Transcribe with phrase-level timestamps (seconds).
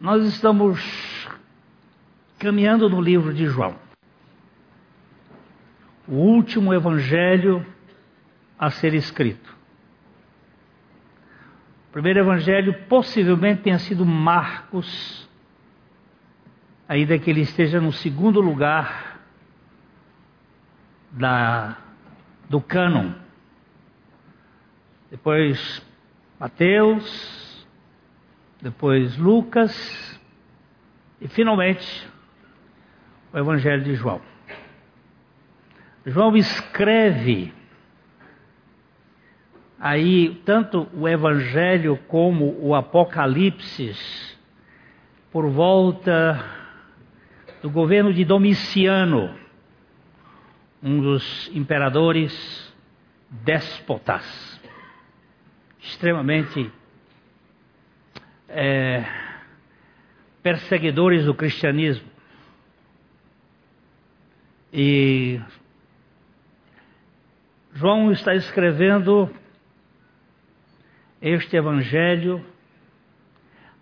[0.00, 1.28] nós estamos
[2.38, 3.76] caminhando no livro de João,
[6.08, 7.64] o último evangelho
[8.58, 9.54] a ser escrito.
[11.88, 15.28] O primeiro evangelho possivelmente tenha sido Marcos,
[16.88, 19.20] ainda que ele esteja no segundo lugar
[21.10, 21.76] da,
[22.48, 23.12] do cânon.
[25.10, 25.82] Depois
[26.38, 27.39] Mateus,
[28.62, 30.20] depois Lucas
[31.20, 32.08] e finalmente
[33.32, 34.20] o Evangelho de João.
[36.04, 37.52] João escreve
[39.78, 43.94] aí tanto o Evangelho como o Apocalipse
[45.30, 46.44] por volta
[47.62, 49.34] do governo de Domiciano,
[50.82, 52.74] um dos imperadores
[53.30, 54.60] déspotas,
[55.78, 56.72] extremamente
[58.50, 59.04] é,
[60.42, 62.08] perseguidores do cristianismo.
[64.72, 65.40] E
[67.74, 69.30] João está escrevendo
[71.20, 72.44] este evangelho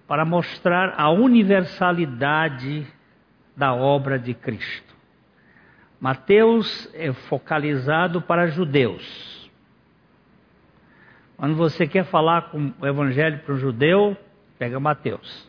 [0.06, 2.86] para mostrar a universalidade
[3.56, 4.97] da obra de Cristo.
[6.00, 9.50] Mateus é focalizado para judeus.
[11.36, 14.16] Quando você quer falar com o evangelho para um judeu,
[14.59, 15.48] pega Mateus.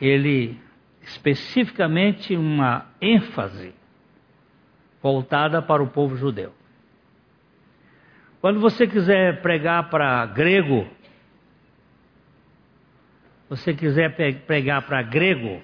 [0.00, 0.60] Ele
[1.02, 3.74] especificamente uma ênfase
[5.02, 6.52] voltada para o povo judeu.
[8.40, 10.86] Quando você quiser pregar para grego,
[13.48, 14.14] você quiser
[14.46, 15.60] pregar para grego,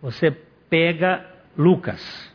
[0.00, 2.34] você pega Lucas.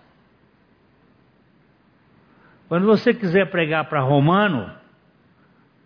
[2.68, 4.81] Quando você quiser pregar para romano,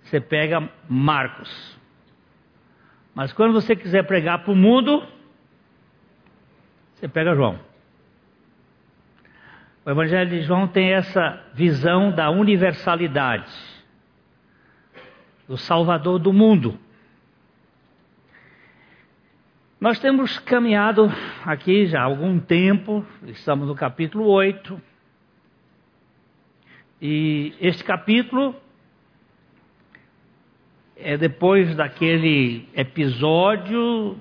[0.05, 1.77] você pega Marcos.
[3.13, 5.05] Mas quando você quiser pregar para o mundo,
[6.93, 7.59] você pega João.
[9.83, 13.51] O Evangelho de João tem essa visão da universalidade,
[15.47, 16.79] do Salvador do mundo.
[19.79, 21.11] Nós temos caminhado
[21.43, 24.81] aqui já há algum tempo, estamos no capítulo 8,
[27.01, 28.55] e este capítulo
[30.97, 34.17] é depois daquele episódio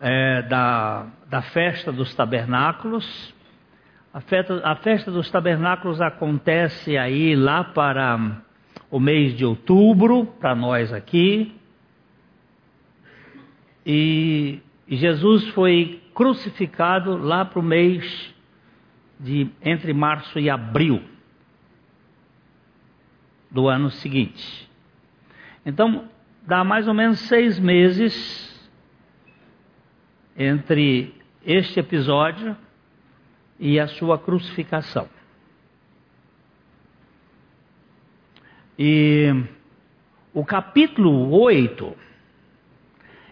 [0.00, 3.34] é, da, da festa dos tabernáculos,
[4.12, 8.42] a festa, a festa dos tabernáculos acontece aí lá para
[8.90, 11.54] o mês de outubro, para nós aqui.
[13.84, 18.34] E Jesus foi crucificado lá para o mês
[19.20, 21.02] de entre março e abril
[23.50, 24.66] do ano seguinte.
[25.66, 26.08] Então,
[26.46, 28.70] dá mais ou menos seis meses
[30.38, 31.12] entre
[31.44, 32.56] este episódio
[33.58, 35.08] e a sua crucificação.
[38.78, 39.44] E
[40.32, 41.96] o capítulo 8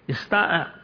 [0.08, 0.74] está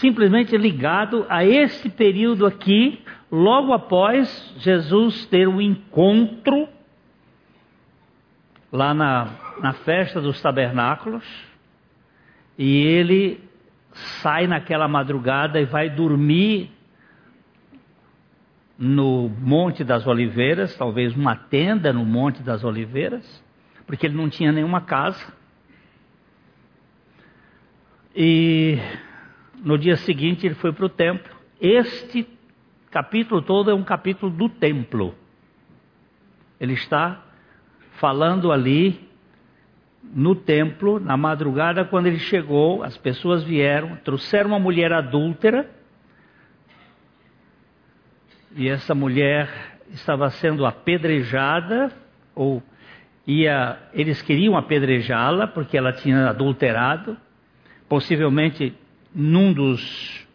[0.00, 3.00] simplesmente ligado a esse período aqui,
[3.30, 6.68] logo após Jesus ter um encontro
[8.72, 11.24] lá na, na festa dos tabernáculos,
[12.58, 13.40] e ele
[14.22, 16.70] sai naquela madrugada e vai dormir
[18.78, 23.44] no Monte das Oliveiras, talvez uma tenda no Monte das Oliveiras,
[23.86, 25.32] porque ele não tinha nenhuma casa.
[28.14, 28.78] E
[29.62, 31.34] no dia seguinte ele foi para o templo.
[31.60, 32.26] Este
[32.90, 35.14] capítulo todo é um capítulo do templo.
[36.58, 37.22] Ele está
[37.98, 39.06] falando ali
[40.02, 45.68] no templo, na madrugada, quando ele chegou, as pessoas vieram, trouxeram uma mulher adúltera
[48.54, 49.50] e essa mulher
[49.90, 51.92] estava sendo apedrejada,
[52.34, 52.62] ou
[53.26, 57.16] ia, eles queriam apedrejá-la porque ela tinha adulterado,
[57.88, 58.74] possivelmente
[59.14, 60.26] num dos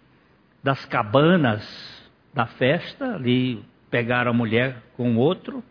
[0.63, 5.63] das cabanas da festa, ali pegaram a mulher com outro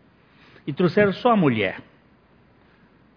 [0.71, 1.81] e trouxeram só a mulher.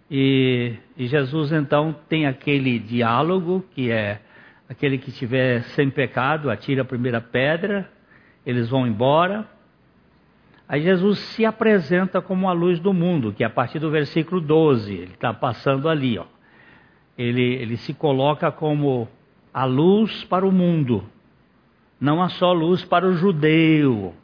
[0.10, 4.20] E, e, Jesus então tem aquele diálogo que é
[4.68, 7.88] aquele que tiver sem pecado atira a primeira pedra
[8.44, 9.48] eles vão embora.
[10.68, 14.42] Aí Jesus se apresenta como a luz do mundo, que é a partir do versículo
[14.42, 16.26] 12, ele está passando ali, ó.
[17.16, 19.08] Ele, ele se coloca como
[19.54, 21.04] a luz para o mundo,
[22.02, 24.16] não a só luz para o judeu,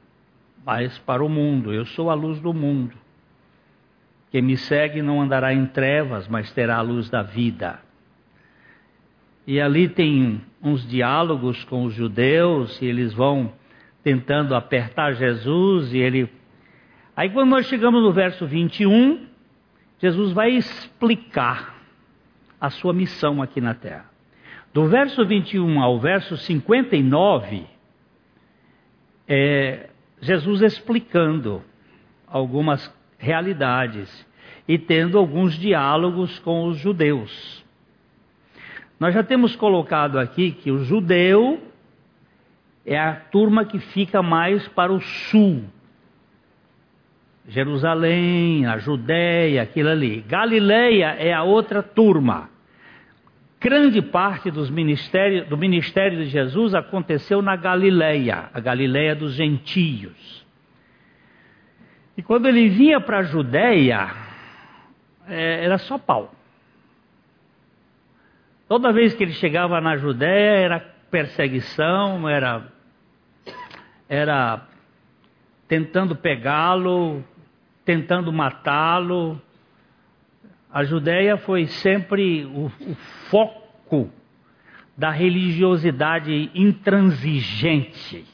[0.66, 1.72] mas para o mundo.
[1.72, 2.99] Eu sou a luz do mundo.
[4.32, 7.80] Quem me segue não andará em trevas, mas terá a luz da vida.
[9.48, 13.52] E ali tem uns diálogos com os judeus, e eles vão
[14.04, 16.30] tentando apertar Jesus, e ele.
[17.16, 19.28] Aí quando nós chegamos no verso 21,
[20.00, 21.76] Jesus vai explicar
[22.62, 24.06] a sua missão aqui na terra.
[24.74, 27.66] Do verso 21 ao verso 59,
[29.28, 29.90] é
[30.22, 31.64] Jesus explicando
[32.28, 32.88] algumas
[33.20, 34.28] realidades
[34.68, 37.64] e tendo alguns diálogos com os judeus.
[39.00, 41.62] Nós já temos colocado aqui que o judeu
[42.86, 45.64] é a turma que fica mais para o sul.
[47.48, 50.22] Jerusalém, a Judéia, aquilo ali.
[50.28, 52.50] Galileia é a outra turma.
[53.60, 60.46] Grande parte dos ministérios, do ministério de Jesus aconteceu na Galileia, a Galileia dos gentios.
[62.20, 64.14] E quando ele vinha para a Judéia,
[65.26, 66.36] é, era só pau.
[68.68, 70.80] Toda vez que ele chegava na Judéia era
[71.10, 72.68] perseguição, era,
[74.10, 74.68] era
[75.66, 77.24] tentando pegá-lo,
[77.86, 79.42] tentando matá-lo.
[80.74, 82.96] A Judéia foi sempre o, o
[83.30, 84.12] foco
[84.98, 88.26] da religiosidade intransigente,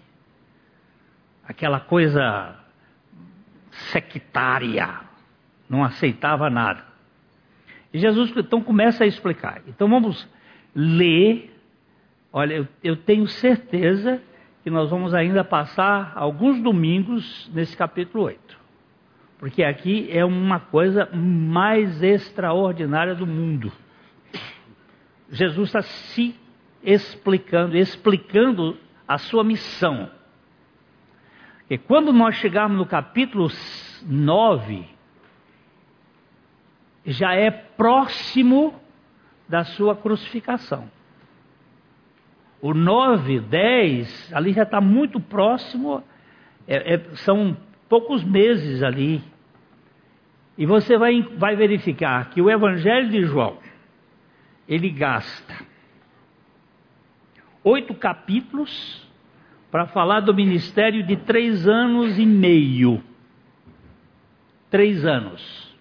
[1.47, 2.64] aquela coisa
[3.91, 5.01] sectária,
[5.69, 6.83] não aceitava nada.
[7.93, 9.61] E Jesus então começa a explicar.
[9.67, 10.27] Então vamos
[10.75, 11.53] ler.
[12.31, 14.21] Olha, eu, eu tenho certeza
[14.63, 18.57] que nós vamos ainda passar alguns domingos nesse capítulo 8.
[19.37, 23.71] Porque aqui é uma coisa mais extraordinária do mundo.
[25.29, 26.35] Jesus está se
[26.83, 30.09] explicando, explicando a sua missão.
[31.69, 33.49] E quando nós chegarmos no capítulo
[34.03, 34.85] 9,
[37.05, 38.79] já é próximo
[39.49, 40.89] da sua crucificação.
[42.61, 46.03] O 9, 10, ali já está muito próximo,
[46.67, 47.57] é, é, são
[47.89, 49.23] poucos meses ali.
[50.57, 53.57] E você vai, vai verificar que o Evangelho de João,
[54.67, 55.65] ele gasta
[57.63, 59.04] oito capítulos
[59.75, 63.03] para falar do ministério de três anos e meio.
[64.71, 65.75] Três anos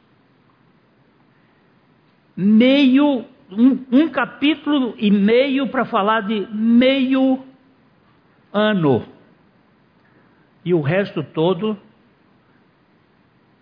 [2.36, 7.44] meio, um, um capítulo e meio para falar de meio
[8.52, 9.06] ano.
[10.64, 11.78] E o resto todo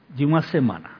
[0.09, 0.93] de uma semana.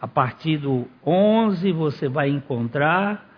[0.00, 3.33] A partir do 11 você vai encontrar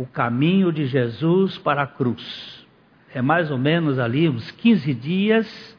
[0.00, 2.66] o caminho de Jesus para a cruz.
[3.14, 5.78] É mais ou menos ali uns 15 dias,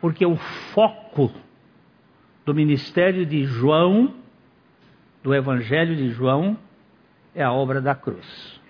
[0.00, 0.34] porque o
[0.74, 1.32] foco
[2.44, 4.16] do ministério de João,
[5.22, 6.58] do Evangelho de João,
[7.36, 8.60] é a obra da cruz.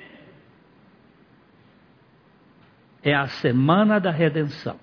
[3.03, 4.79] É a semana da redenção.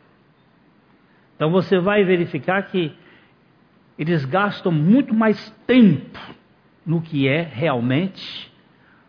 [1.36, 2.98] Então você vai verificar que
[3.96, 6.20] eles gastam muito mais tempo
[6.86, 8.52] no que é realmente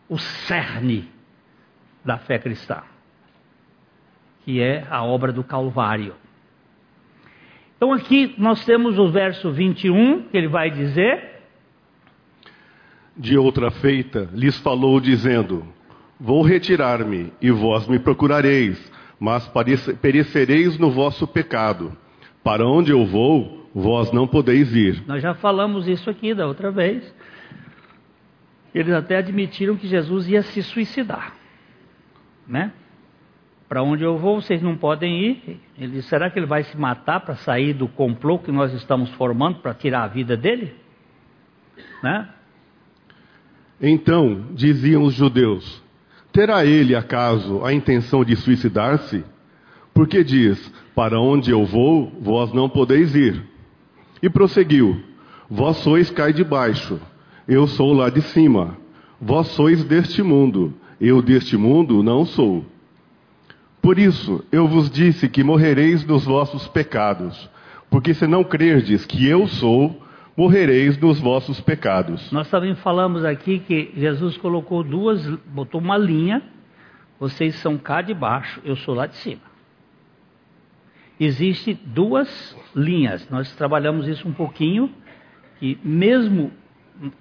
[0.08, 1.08] o cerne
[2.05, 2.82] da fé cristã,
[4.44, 6.14] que é a obra do Calvário.
[7.76, 11.40] Então aqui nós temos o verso 21, que ele vai dizer:
[13.17, 15.65] De outra feita lhes falou, dizendo:
[16.19, 19.50] Vou retirar-me, e vós me procurareis, mas
[20.03, 21.96] perecereis no vosso pecado.
[22.44, 25.03] Para onde eu vou, vós não podeis ir.
[25.06, 27.03] Nós já falamos isso aqui da outra vez.
[28.74, 31.34] Eles até admitiram que Jesus ia se suicidar,
[32.46, 32.72] né?
[33.69, 35.60] Para onde eu vou, vocês não podem ir.
[35.79, 39.10] Ele disse: será que ele vai se matar para sair do complô que nós estamos
[39.10, 40.74] formando para tirar a vida dele?
[42.03, 42.29] Né?
[43.81, 45.81] Então diziam os judeus:
[46.32, 49.24] Terá ele acaso a intenção de suicidar-se?
[49.94, 53.41] Porque diz: Para onde eu vou, vós não podeis ir.
[54.20, 55.00] E prosseguiu:
[55.48, 57.00] Vós sois cá de baixo,
[57.50, 58.78] eu sou lá de cima.
[59.20, 62.64] Vós sois deste mundo, eu deste mundo não sou.
[63.82, 67.50] Por isso eu vos disse que morrereis nos vossos pecados,
[67.90, 70.00] porque se não crerdes que eu sou,
[70.36, 72.30] morrereis nos vossos pecados.
[72.30, 76.40] Nós também falamos aqui que Jesus colocou duas, botou uma linha,
[77.19, 79.42] vocês são cá de baixo, eu sou lá de cima.
[81.19, 84.88] Existem duas linhas, nós trabalhamos isso um pouquinho,
[85.58, 86.52] que mesmo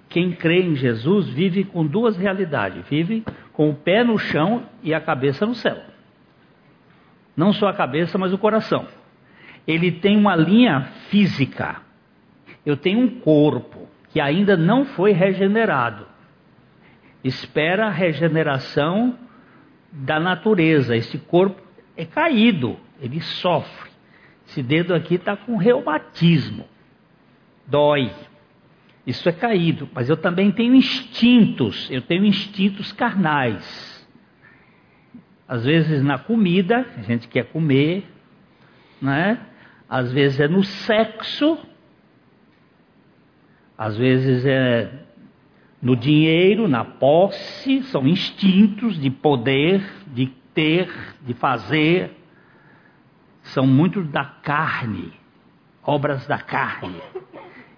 [0.08, 4.92] quem crê em Jesus vive com duas realidades, vive com o pé no chão e
[4.92, 5.78] a cabeça no céu.
[7.36, 8.86] Não só a cabeça, mas o coração.
[9.66, 11.80] Ele tem uma linha física.
[12.64, 13.88] Eu tenho um corpo.
[14.12, 16.04] que ainda não foi regenerado.
[17.22, 19.16] Espera a regeneração
[19.92, 20.96] da natureza.
[20.96, 21.62] Esse corpo
[21.96, 23.90] é caído, ele sofre.
[24.48, 26.66] Esse dedo aqui está com reumatismo,
[27.66, 28.10] dói.
[29.06, 34.08] Isso é caído, mas eu também tenho instintos, eu tenho instintos carnais.
[35.48, 38.06] Às vezes na comida, a gente quer comer,
[39.00, 39.40] né?
[39.88, 41.58] Às vezes é no sexo,
[43.76, 45.06] às vezes é
[45.82, 50.92] no dinheiro, na posse, são instintos de poder, de ter,
[51.22, 52.16] de fazer.
[53.42, 55.12] São muito da carne,
[55.82, 57.00] obras da carne.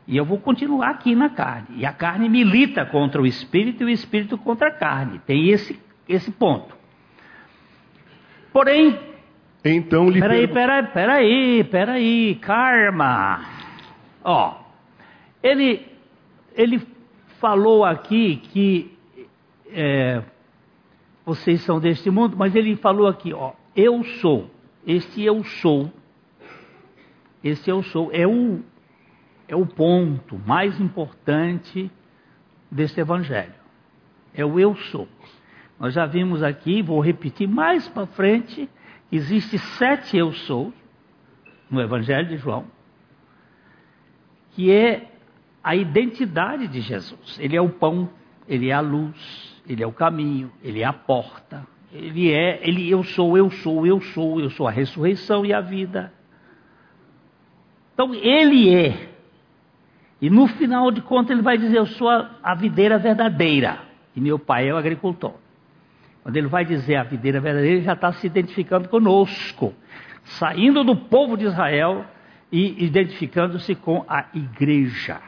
[0.06, 1.76] E eu vou continuar aqui na carne.
[1.76, 5.20] E a carne milita contra o espírito e o espírito contra a carne.
[5.20, 5.78] Tem esse,
[6.08, 6.76] esse ponto.
[8.52, 8.98] Porém,
[9.64, 13.44] então lhe peraí, peraí, peraí, peraí, karma.
[14.24, 14.56] Ó,
[15.42, 15.86] ele,
[16.54, 16.82] ele
[17.38, 18.98] falou aqui que
[19.70, 20.22] é,
[21.24, 24.50] vocês são deste mundo, mas ele falou aqui, ó, eu sou.
[24.86, 25.90] Este eu sou.
[27.42, 28.60] Esse eu sou é o
[29.48, 31.90] é o ponto mais importante
[32.70, 33.54] deste evangelho.
[34.34, 35.06] É o eu sou.
[35.78, 38.68] Nós já vimos aqui, vou repetir mais para frente,
[39.10, 40.72] existe sete eu sou
[41.68, 42.66] no Evangelho de João,
[44.52, 45.10] que é
[45.62, 47.38] a identidade de Jesus.
[47.40, 48.08] Ele é o pão,
[48.48, 51.66] ele é a luz, ele é o caminho, ele é a porta.
[51.92, 55.60] Ele é, ele eu sou, eu sou, eu sou, eu sou a ressurreição e a
[55.60, 56.12] vida.
[57.92, 59.11] Então ele é.
[60.22, 63.80] E no final de contas ele vai dizer: Eu sou a, a videira verdadeira.
[64.14, 65.34] E meu pai é o agricultor.
[66.22, 69.74] Quando ele vai dizer a videira verdadeira, ele já está se identificando conosco,
[70.22, 72.04] saindo do povo de Israel
[72.52, 75.20] e identificando-se com a igreja,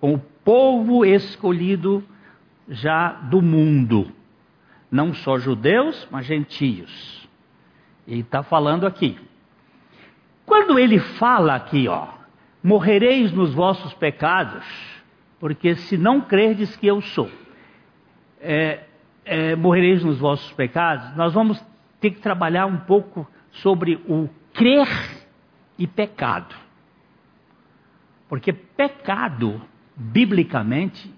[0.00, 2.04] com o povo escolhido
[2.68, 4.12] já do mundo,
[4.88, 7.28] não só judeus, mas gentios.
[8.06, 9.18] E está falando aqui.
[10.46, 12.17] Quando ele fala aqui, ó,
[12.62, 14.64] morrereis nos vossos pecados,
[15.38, 17.30] porque se não crerdes que eu sou
[18.40, 18.84] é,
[19.24, 21.62] é, morrereis nos vossos pecados, nós vamos
[22.00, 24.88] ter que trabalhar um pouco sobre o crer
[25.78, 26.54] e pecado.
[28.28, 29.60] Porque pecado,
[29.96, 31.12] biblicamente,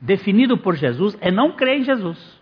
[0.00, 2.40] definido por Jesus, é não crer em Jesus.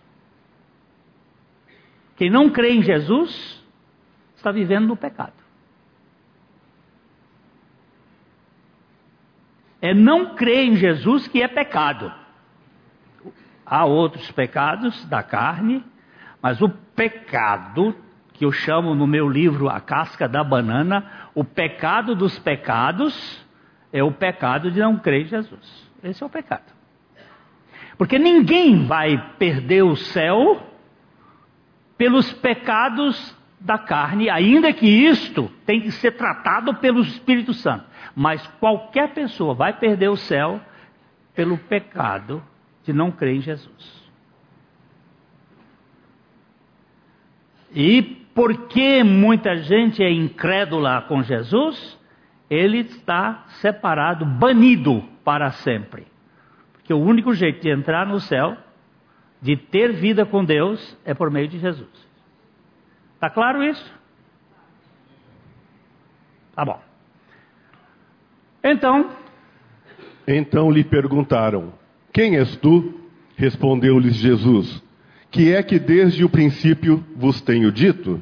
[2.15, 3.63] Quem não crê em Jesus
[4.35, 5.40] está vivendo no pecado.
[9.81, 12.11] É não crer em Jesus que é pecado.
[13.65, 15.83] Há outros pecados da carne,
[16.41, 17.95] mas o pecado,
[18.33, 23.45] que eu chamo no meu livro A Casca da Banana, o pecado dos pecados,
[23.91, 25.91] é o pecado de não crer em Jesus.
[26.03, 26.73] Esse é o pecado.
[27.97, 30.67] Porque ninguém vai perder o céu
[31.97, 37.85] pelos pecados da carne, ainda que isto tem que ser tratado pelo Espírito Santo.
[38.15, 40.59] Mas qualquer pessoa vai perder o céu
[41.35, 42.43] pelo pecado
[42.83, 44.01] de não crer em Jesus.
[47.73, 48.01] E
[48.33, 51.99] porque muita gente é incrédula com Jesus,
[52.49, 56.07] ele está separado, banido para sempre.
[56.73, 58.57] Porque o único jeito de entrar no céu,
[59.41, 62.10] de ter vida com Deus, é por meio de Jesus.
[63.21, 63.85] Está claro isso?
[66.55, 66.81] Tá bom.
[68.63, 69.11] Então.
[70.27, 71.71] Então lhe perguntaram:
[72.11, 72.99] quem és tu?
[73.35, 74.81] Respondeu-lhes Jesus:
[75.29, 78.19] Que é que desde o princípio vos tenho dito?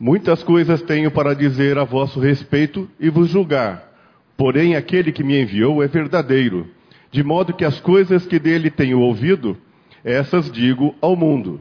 [0.00, 3.92] Muitas coisas tenho para dizer a vosso respeito e vos julgar.
[4.38, 6.66] Porém, aquele que me enviou é verdadeiro,
[7.10, 9.54] de modo que as coisas que dele tenho ouvido,
[10.02, 11.60] essas digo ao mundo.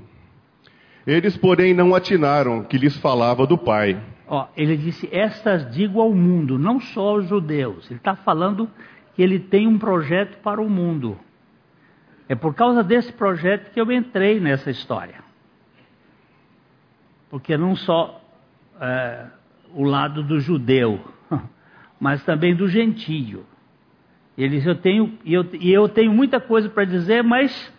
[1.05, 4.01] Eles, porém, não atinaram que lhes falava do Pai.
[4.27, 7.89] Ó, ele disse: Estas digo ao mundo, não só aos judeus.
[7.89, 8.69] Ele está falando
[9.13, 11.17] que ele tem um projeto para o mundo.
[12.27, 15.23] É por causa desse projeto que eu entrei nessa história.
[17.29, 18.21] Porque não só
[18.79, 19.25] é,
[19.73, 20.99] o lado do judeu,
[21.99, 23.45] mas também do gentio.
[24.37, 27.72] Eles eu tenho eu, eu tenho muita coisa para dizer, mas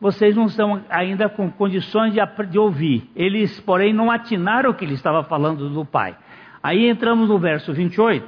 [0.00, 3.10] vocês não estão ainda com condições de, de ouvir.
[3.14, 6.16] Eles, porém, não atinaram o que ele estava falando do Pai.
[6.62, 8.26] Aí entramos no verso 28.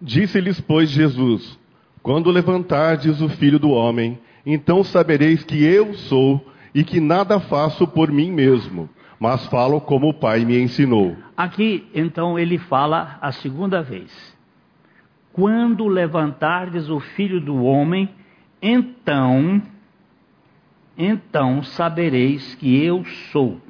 [0.00, 1.58] Disse-lhes, pois, Jesus:
[2.02, 6.44] Quando levantardes o filho do homem então sabereis que eu sou
[6.74, 11.16] e que nada faço por mim mesmo, mas falo como o Pai me ensinou.
[11.36, 14.10] Aqui, então, ele fala a segunda vez.
[15.32, 18.08] Quando levantardes o filho do homem,
[18.62, 19.62] então,
[20.96, 23.60] então sabereis que eu sou.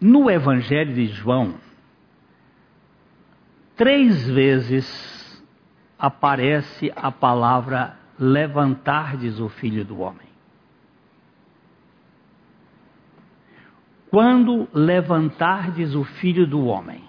[0.00, 1.54] No Evangelho de João,
[3.76, 5.44] três vezes
[5.98, 10.26] aparece a palavra levantardes o filho do homem.
[14.10, 17.00] Quando levantardes o filho do homem.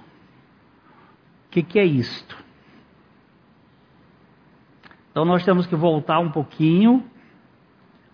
[1.46, 2.47] O que, que é isto?
[5.18, 7.04] Então nós temos que voltar um pouquinho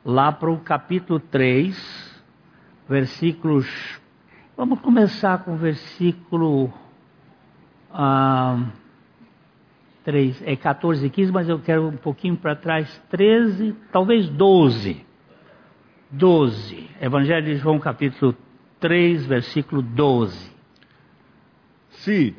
[0.05, 2.23] lá para o capítulo 3,
[2.87, 3.67] versículos.
[4.55, 6.71] Vamos começar com o versículo
[7.91, 8.67] ah,
[10.05, 15.05] 3, é 14 e 15, mas eu quero um pouquinho para trás, 13, talvez 12.
[16.09, 16.89] 12.
[17.01, 18.33] Evangelho de João, capítulo
[18.79, 20.53] 3, versículo 12.
[21.89, 22.33] Se,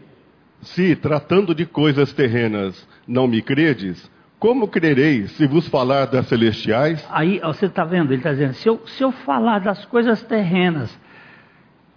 [0.62, 4.13] se tratando de coisas terrenas não me credes,
[4.44, 7.02] como crereis se vos falar das celestiais?
[7.10, 11.00] Aí você está vendo, ele está dizendo: se eu, se eu falar das coisas terrenas,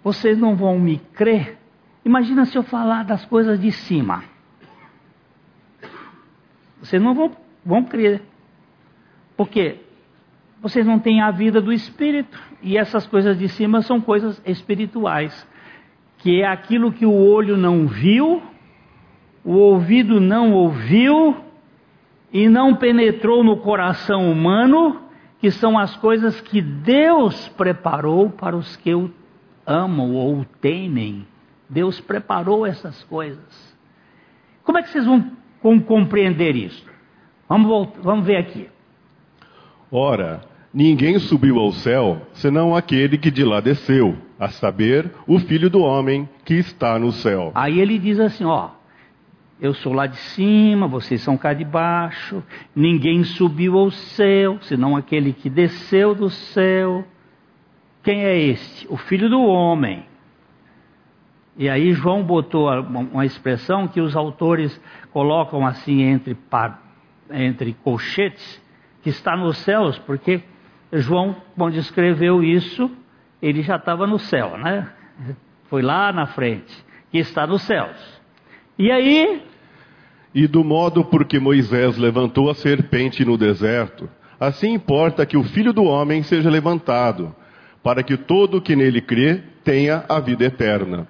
[0.01, 1.57] vocês não vão me crer.
[2.05, 4.23] Imagina se eu falar das coisas de cima.
[6.79, 7.33] Vocês não vão,
[7.65, 8.21] vão crer.
[9.35, 9.81] Porque
[10.61, 12.39] vocês não têm a vida do Espírito.
[12.63, 15.45] E essas coisas de cima são coisas espirituais.
[16.19, 18.41] Que é aquilo que o olho não viu,
[19.43, 21.45] o ouvido não ouviu
[22.31, 25.01] e não penetrou no coração humano,
[25.39, 29.11] que são as coisas que Deus preparou para os que o
[29.65, 31.25] amam ou o temem.
[31.69, 33.77] Deus preparou essas coisas.
[34.63, 35.31] Como é que vocês vão
[35.85, 36.85] compreender isso?
[37.47, 38.69] Vamos, voltar, vamos ver aqui.
[39.91, 40.41] Ora,
[40.73, 45.79] ninguém subiu ao céu senão aquele que de lá desceu, a saber, o filho do
[45.79, 47.51] homem que está no céu.
[47.55, 48.69] Aí ele diz assim: ó,
[49.59, 52.43] eu sou lá de cima, vocês são cá de baixo,
[52.75, 57.05] ninguém subiu ao céu senão aquele que desceu do céu.
[58.03, 58.87] Quem é este?
[58.89, 60.05] O filho do homem.
[61.57, 64.79] E aí João botou uma expressão que os autores
[65.11, 66.37] colocam assim entre,
[67.31, 68.61] entre colchetes,
[69.01, 70.43] que está nos céus, porque
[70.93, 72.91] João, quando escreveu isso,
[73.41, 74.87] ele já estava no céu, né?
[75.67, 78.16] Foi lá na frente, que está nos céus.
[78.77, 79.41] E aí.
[80.33, 84.09] E do modo por que Moisés levantou a serpente no deserto,
[84.39, 87.35] assim importa que o filho do homem seja levantado,
[87.81, 91.07] para que todo o que nele crê tenha a vida eterna.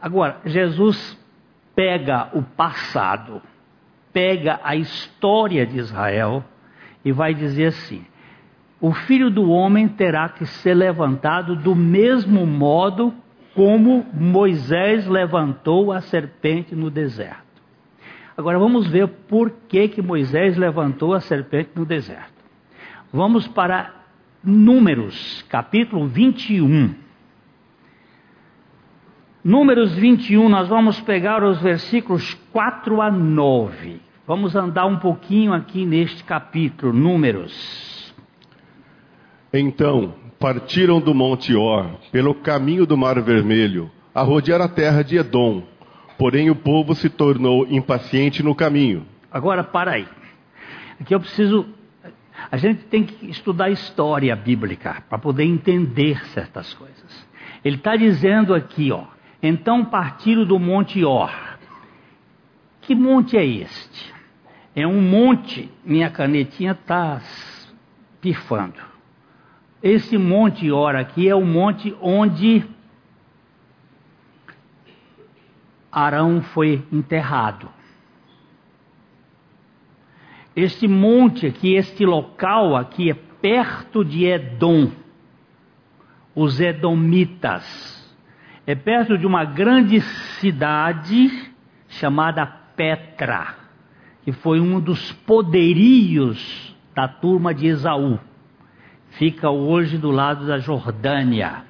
[0.00, 1.18] Agora, Jesus
[1.74, 3.42] pega o passado,
[4.12, 6.44] pega a história de Israel
[7.04, 8.04] e vai dizer assim:
[8.80, 13.12] o filho do homem terá que ser levantado do mesmo modo
[13.58, 17.42] como Moisés levantou a serpente no deserto.
[18.36, 22.40] Agora vamos ver por que, que Moisés levantou a serpente no deserto.
[23.12, 23.92] Vamos para
[24.44, 26.94] Números, capítulo 21.
[29.42, 34.00] Números 21, nós vamos pegar os versículos 4 a 9.
[34.24, 38.14] Vamos andar um pouquinho aqui neste capítulo, Números.
[39.52, 45.16] Então partiram do Monte Or, pelo caminho do Mar Vermelho, a rodear a terra de
[45.16, 45.62] Edom.
[46.18, 49.06] Porém o povo se tornou impaciente no caminho.
[49.30, 50.08] Agora para aí.
[51.00, 51.66] Aqui eu preciso.
[52.50, 57.28] A gente tem que estudar história bíblica para poder entender certas coisas.
[57.64, 59.04] Ele está dizendo aqui, ó
[59.42, 61.30] então partiram do Monte Or.
[62.80, 64.14] Que monte é este?
[64.74, 67.20] É um monte, minha canetinha está
[68.20, 68.87] pifando.
[69.82, 72.64] Esse Monte Or aqui é o monte onde
[75.90, 77.68] Arão foi enterrado.
[80.54, 84.90] Este monte aqui, este local aqui é perto de Edom,
[86.34, 87.98] os Edomitas
[88.68, 89.98] é perto de uma grande
[90.38, 91.50] cidade
[91.88, 93.56] chamada Petra,
[94.22, 98.20] que foi um dos poderios da turma de Esaú.
[99.18, 101.64] Fica hoje do lado da Jordânia.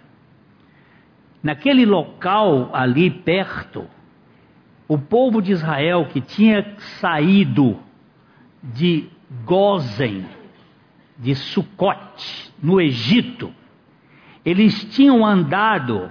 [1.42, 3.88] Naquele local ali perto,
[4.87, 7.80] o povo de Israel que tinha saído
[8.62, 9.08] de
[9.46, 10.26] Gozen,
[11.16, 13.50] de Sucote, no Egito,
[14.44, 16.11] eles tinham andado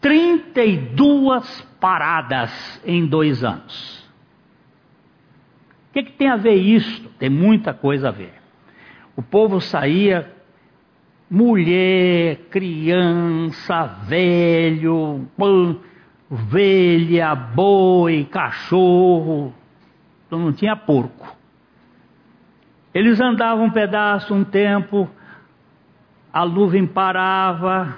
[0.00, 4.00] 32 paradas em dois anos.
[5.88, 7.08] O que, que tem a ver isso?
[7.16, 8.39] Tem muita coisa a ver.
[9.16, 10.30] O povo saía
[11.30, 15.28] mulher, criança, velho,
[16.30, 19.54] ovelha, boi, cachorro,
[20.26, 21.36] então não tinha porco.
[22.92, 25.08] Eles andavam um pedaço, um tempo,
[26.32, 27.96] a nuvem parava,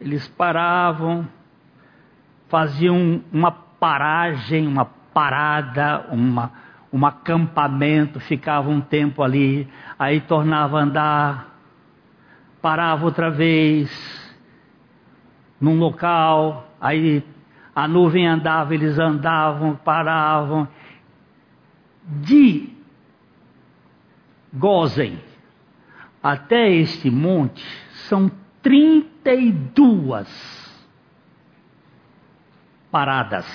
[0.00, 1.26] eles paravam,
[2.48, 6.52] faziam uma paragem, uma parada, uma,
[6.92, 11.58] um acampamento, ficava um tempo ali, aí tornava a andar,
[12.62, 13.90] parava outra vez,
[15.60, 17.22] num local, aí
[17.74, 20.66] a nuvem andava, eles andavam, paravam.
[22.04, 22.70] De
[24.52, 25.18] Gozem
[26.22, 27.64] até este monte
[28.08, 28.30] são
[28.62, 30.28] 32
[32.90, 33.46] paradas.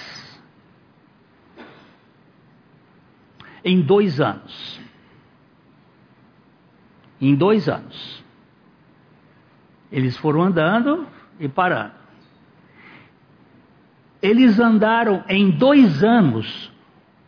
[3.63, 4.81] Em dois anos.
[7.21, 8.23] Em dois anos.
[9.91, 11.07] Eles foram andando
[11.39, 11.93] e parando.
[14.21, 16.73] Eles andaram em dois anos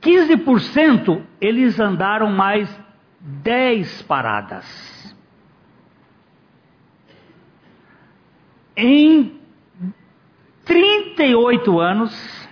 [0.00, 2.68] 15% eles andaram mais
[3.20, 5.16] 10 paradas.
[8.76, 9.40] Em
[10.64, 12.48] 38 anos,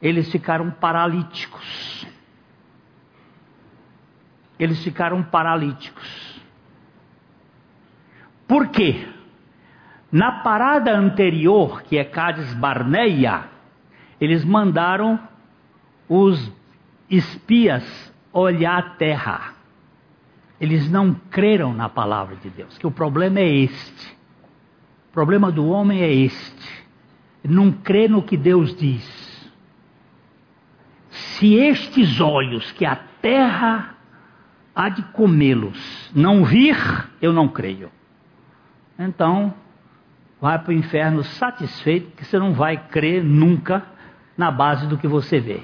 [0.00, 2.06] eles ficaram paralíticos.
[4.58, 6.40] Eles ficaram paralíticos.
[8.46, 9.06] Por quê?
[10.10, 13.57] Na parada anterior, que é Cádiz Barneia,
[14.20, 15.18] eles mandaram
[16.08, 16.52] os
[17.08, 17.84] espias
[18.32, 19.54] olhar a terra.
[20.60, 24.16] Eles não creram na palavra de Deus, que o problema é este.
[25.10, 26.86] O problema do homem é este.
[27.44, 29.28] Não crê no que Deus diz.
[31.10, 33.94] Se estes olhos que a terra
[34.74, 36.76] há de comê-los não vir,
[37.22, 37.90] eu não creio.
[38.98, 39.54] Então,
[40.40, 43.84] vai para o inferno satisfeito, que você não vai crer nunca
[44.38, 45.62] na base do que você vê.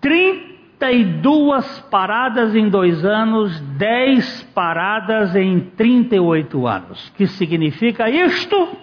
[0.00, 7.10] 32 paradas em dois anos, 10 paradas em 38 anos.
[7.16, 8.76] Que significa isto?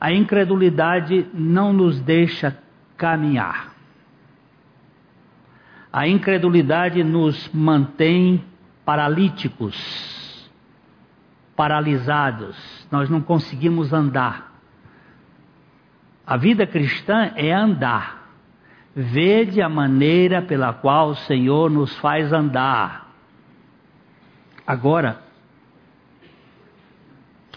[0.00, 2.56] A incredulidade não nos deixa
[2.96, 3.74] caminhar.
[5.92, 8.44] A incredulidade nos mantém
[8.84, 10.48] paralíticos,
[11.56, 12.83] paralisados.
[12.94, 14.54] Nós não conseguimos andar.
[16.24, 18.28] A vida cristã é andar.
[18.94, 23.12] Vede a maneira pela qual o Senhor nos faz andar.
[24.64, 25.20] Agora,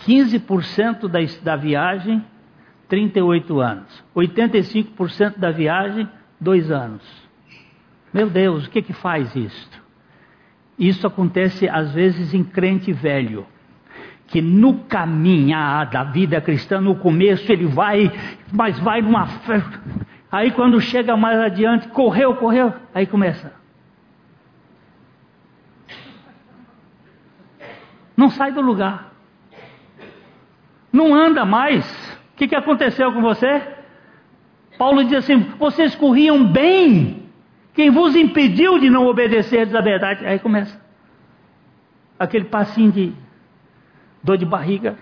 [0.07, 2.25] 15% da, da viagem,
[2.89, 4.03] 38 anos.
[4.15, 6.09] 85% da viagem,
[6.41, 7.03] 2 anos.
[8.11, 9.83] Meu Deus, o que que faz isto?
[10.79, 13.45] Isso acontece às vezes em crente velho,
[14.27, 18.11] que no caminhar da vida cristã, no começo ele vai,
[18.51, 19.27] mas vai numa
[20.29, 23.53] Aí quando chega mais adiante, correu, correu, aí começa.
[28.15, 29.13] Não sai do lugar.
[30.91, 31.85] Não anda mais.
[32.33, 33.61] O que, que aconteceu com você?
[34.77, 37.29] Paulo diz assim: vocês corriam bem.
[37.73, 40.25] Quem vos impediu de não obedecer a verdade?
[40.25, 40.81] Aí começa.
[42.19, 43.13] Aquele passinho de
[44.23, 44.97] dor de barriga.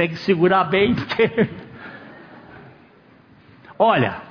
[0.00, 1.50] tem que segurar bem, porque.
[3.78, 4.22] Olha,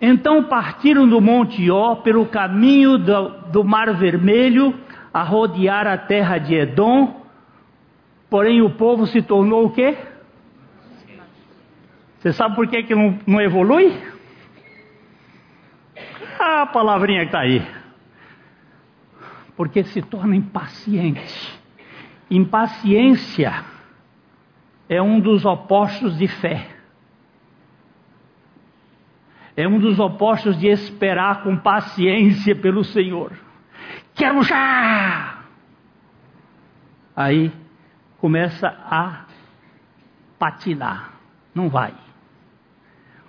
[0.00, 4.74] então partiram do Monte Ó pelo caminho do, do Mar Vermelho
[5.14, 7.24] a rodear a terra de Edom,
[8.28, 9.96] porém o povo se tornou o quê?
[12.18, 13.96] Você sabe por que, que não, não evolui?
[16.38, 17.79] Ah, a palavrinha que está aí.
[19.60, 21.60] Porque se torna impaciente.
[22.30, 23.62] Impaciência
[24.88, 26.66] é um dos opostos de fé.
[29.54, 33.32] É um dos opostos de esperar com paciência pelo Senhor.
[34.14, 35.40] Quero já!
[37.14, 37.52] Aí
[38.16, 39.26] começa a
[40.38, 41.12] patinar.
[41.54, 41.92] Não vai.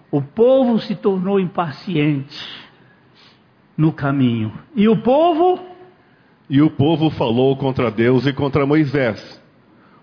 [0.10, 2.72] O povo se tornou impaciente
[3.76, 4.54] no caminho.
[4.74, 5.71] E o povo?
[6.52, 9.42] E o povo falou contra Deus e contra Moisés.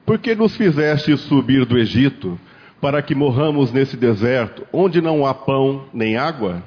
[0.06, 2.40] Por que nos fizeste subir do Egito
[2.80, 6.62] para que morramos nesse deserto, onde não há pão nem água?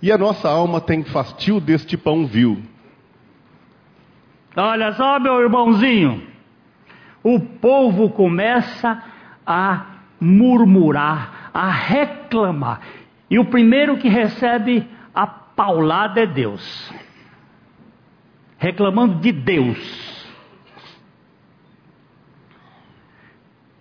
[0.00, 2.62] E a nossa alma tem fastio deste pão vil.
[4.56, 6.22] Olha só, meu irmãozinho,
[7.22, 9.02] o povo começa
[9.46, 9.84] a
[10.18, 12.80] murmurar, a reclamar.
[13.30, 16.90] E o primeiro que recebe a paulada é Deus.
[18.60, 20.20] Reclamando de Deus.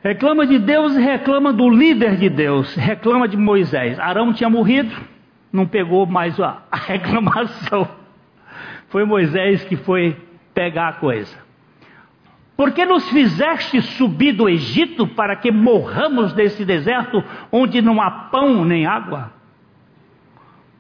[0.02, 4.00] Reclama de Deus e reclama do líder de Deus, reclama de Moisés.
[4.00, 4.96] Arão tinha morrido,
[5.52, 7.90] não pegou mais a, reclamação.
[8.88, 10.16] Foi Moisés que foi
[10.54, 11.38] pegar a coisa.
[12.56, 18.10] Por que nos fizeste subir do Egito para que morramos nesse deserto onde não há
[18.10, 19.34] pão nem água?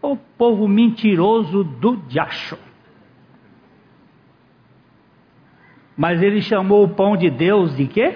[0.01, 2.68] O povo mentiroso do diacho.
[5.99, 8.15] Mas ele chamou o pão de Deus de quê?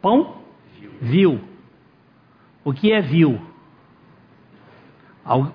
[0.00, 0.36] Pão
[1.00, 1.40] vil.
[2.62, 3.40] O que é vil?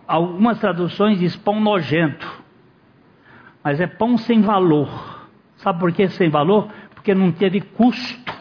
[0.05, 2.27] Algumas traduções diz pão nojento.
[3.63, 4.89] Mas é pão sem valor.
[5.55, 6.67] Sabe por que sem valor?
[6.93, 8.33] Porque não teve custo.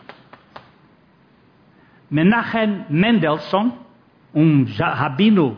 [2.11, 3.71] Menachem Mendelssohn,
[4.35, 5.57] um rabino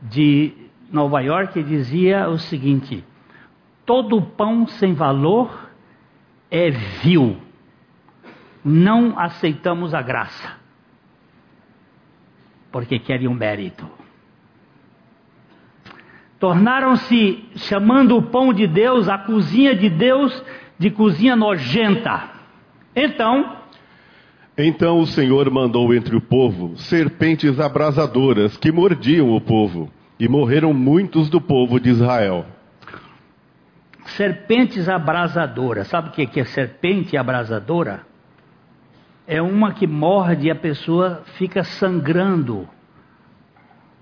[0.00, 0.54] de
[0.90, 3.04] Nova York, dizia o seguinte:
[3.84, 5.65] todo pão sem valor
[6.50, 7.36] é vil
[8.68, 10.54] não aceitamos a graça,
[12.72, 13.88] porque querem um mérito.
[16.40, 20.44] Tornaram-se, chamando o pão de Deus, a cozinha de Deus,
[20.76, 22.28] de cozinha nojenta.
[22.94, 23.56] Então,
[24.58, 30.74] então o Senhor mandou entre o povo serpentes abrasadoras que mordiam o povo, e morreram
[30.74, 32.44] muitos do povo de Israel.
[34.06, 38.04] Serpentes abrasadoras, sabe o que é serpente abrasadora?
[39.26, 42.68] é uma que morde e a pessoa fica sangrando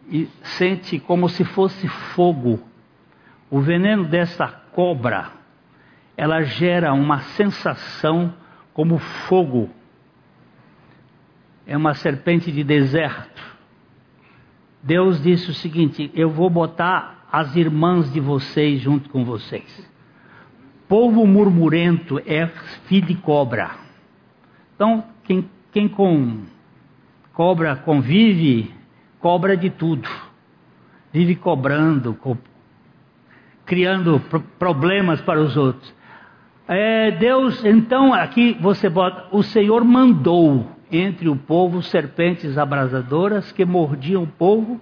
[0.09, 2.61] e sente como se fosse fogo.
[3.51, 5.31] O veneno dessa cobra,
[6.17, 8.35] ela gera uma sensação
[8.75, 9.71] como fogo.
[11.67, 13.43] É uma serpente de deserto.
[14.83, 19.94] Deus disse o seguinte: Eu vou botar as irmãs de vocês junto com vocês.
[20.89, 22.47] Povo murmurento é
[22.87, 23.71] filho de cobra.
[24.75, 26.43] Então, quem, quem com
[27.33, 28.73] cobra convive,
[29.19, 30.09] cobra de tudo.
[31.13, 32.37] Vive cobrando, co
[33.65, 35.95] criando pro problemas para os outros.
[36.67, 43.65] É, Deus, então, aqui você bota: o Senhor mandou entre o povo serpentes abrasadoras que
[43.65, 44.81] mordiam o povo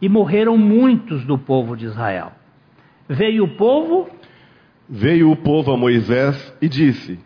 [0.00, 2.32] e morreram muitos do povo de Israel.
[3.08, 4.08] Veio o povo.
[4.88, 7.18] Veio o povo a Moisés e disse: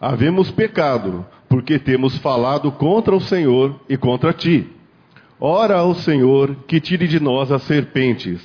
[0.00, 4.70] Havemos pecado, porque temos falado contra o Senhor e contra ti.
[5.38, 8.40] Ora ao Senhor que tire de nós as serpentes.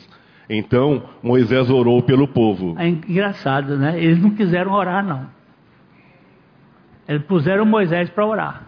[0.49, 2.75] Então Moisés orou pelo povo.
[2.80, 4.01] É engraçado, né?
[4.01, 5.28] Eles não quiseram orar, não.
[7.08, 8.63] Eles puseram Moisés para orar.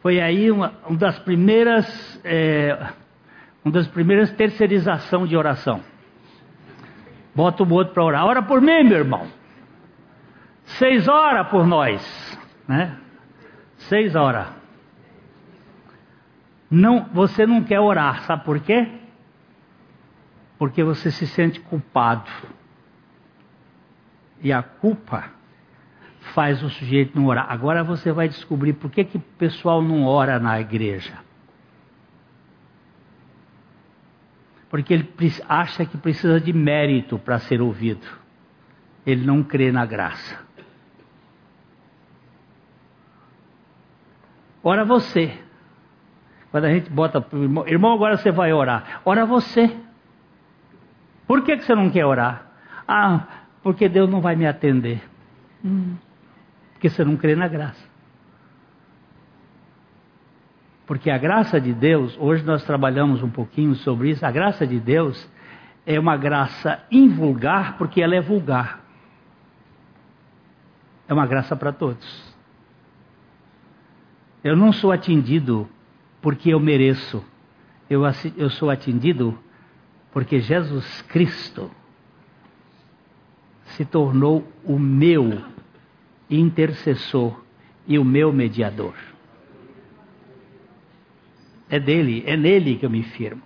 [0.00, 2.78] Foi aí uma, uma das primeiras, é,
[3.64, 5.80] uma das primeiras terceirização de oração.
[7.34, 8.24] Bota o outro para orar.
[8.24, 9.26] Ora por mim, meu irmão.
[10.64, 12.24] Seis horas por nós
[12.66, 12.98] né?
[13.76, 14.48] Seis horas.
[16.70, 18.88] Não, você não quer orar, sabe por quê?
[20.58, 22.30] Porque você se sente culpado.
[24.40, 25.30] E a culpa
[26.34, 27.46] faz o sujeito não orar.
[27.48, 31.18] Agora você vai descobrir por que, que o pessoal não ora na igreja.
[34.74, 35.08] Porque ele
[35.48, 38.04] acha que precisa de mérito para ser ouvido.
[39.06, 40.36] Ele não crê na graça.
[44.64, 45.38] Ora você.
[46.50, 49.00] Quando a gente bota para o irmão, irmão, agora você vai orar.
[49.04, 49.78] Ora você.
[51.24, 52.44] Por que, que você não quer orar?
[52.88, 53.28] Ah,
[53.62, 55.00] porque Deus não vai me atender.
[55.64, 55.94] Hum,
[56.72, 57.93] porque você não crê na graça.
[60.86, 64.78] Porque a graça de Deus, hoje nós trabalhamos um pouquinho sobre isso, a graça de
[64.78, 65.28] Deus
[65.86, 68.84] é uma graça invulgar porque ela é vulgar.
[71.08, 72.34] É uma graça para todos.
[74.42, 75.68] Eu não sou atendido
[76.20, 77.24] porque eu mereço.
[77.88, 78.02] Eu,
[78.36, 79.38] eu sou atendido
[80.12, 81.70] porque Jesus Cristo
[83.66, 85.42] se tornou o meu
[86.30, 87.42] intercessor
[87.86, 88.94] e o meu mediador.
[91.68, 93.42] É dele, é nele que eu me firmo.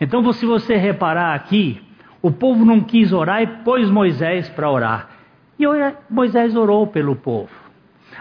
[0.00, 1.80] Então, se você reparar aqui,
[2.20, 5.10] o povo não quis orar e pôs Moisés para orar.
[5.58, 5.64] E
[6.10, 7.50] Moisés orou pelo povo.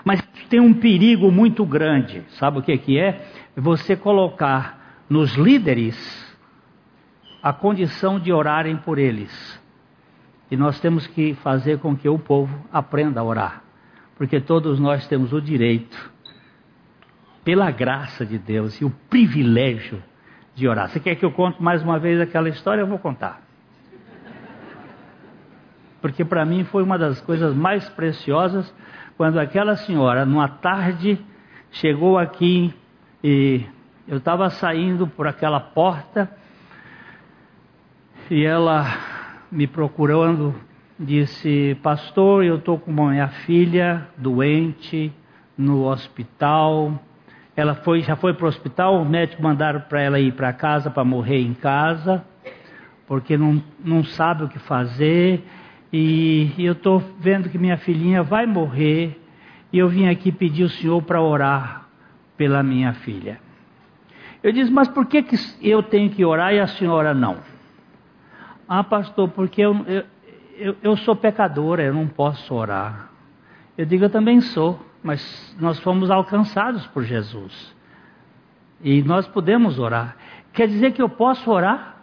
[0.04, 3.26] Mas tem um perigo muito grande, sabe o que, que é?
[3.56, 6.24] Você colocar nos líderes
[7.42, 9.62] a condição de orarem por eles.
[10.50, 13.64] E nós temos que fazer com que o povo aprenda a orar,
[14.16, 16.12] porque todos nós temos o direito,
[17.44, 20.02] pela graça de Deus e o privilégio
[20.56, 20.90] de orar.
[20.90, 22.82] Você quer que eu conte mais uma vez aquela história?
[22.82, 23.42] Eu vou contar.
[26.02, 28.74] Porque para mim foi uma das coisas mais preciosas
[29.16, 31.20] quando aquela senhora, numa tarde,
[31.72, 32.74] chegou aqui
[33.24, 33.66] e
[34.08, 36.30] eu estava saindo por aquela porta
[38.30, 38.86] e ela
[39.52, 40.54] me procurando
[41.00, 45.14] disse: Pastor, eu estou com minha filha doente
[45.58, 47.00] no hospital.
[47.56, 50.89] Ela foi, já foi para o hospital, o médico mandaram para ela ir para casa
[50.89, 52.24] para morrer em casa,
[53.06, 55.44] porque não, não sabe o que fazer.
[55.92, 59.20] E, e eu estou vendo que minha filhinha vai morrer.
[59.72, 61.88] E eu vim aqui pedir o Senhor para orar
[62.36, 63.39] pela minha filha.
[64.44, 67.38] Eu disse, mas por que, que eu tenho que orar e a senhora não?
[68.68, 70.04] Ah, pastor, porque eu, eu,
[70.58, 73.10] eu, eu sou pecadora, eu não posso orar.
[73.78, 77.76] Eu digo, eu também sou, mas nós fomos alcançados por Jesus.
[78.82, 80.16] E nós podemos orar.
[80.54, 81.98] Quer dizer que eu posso orar?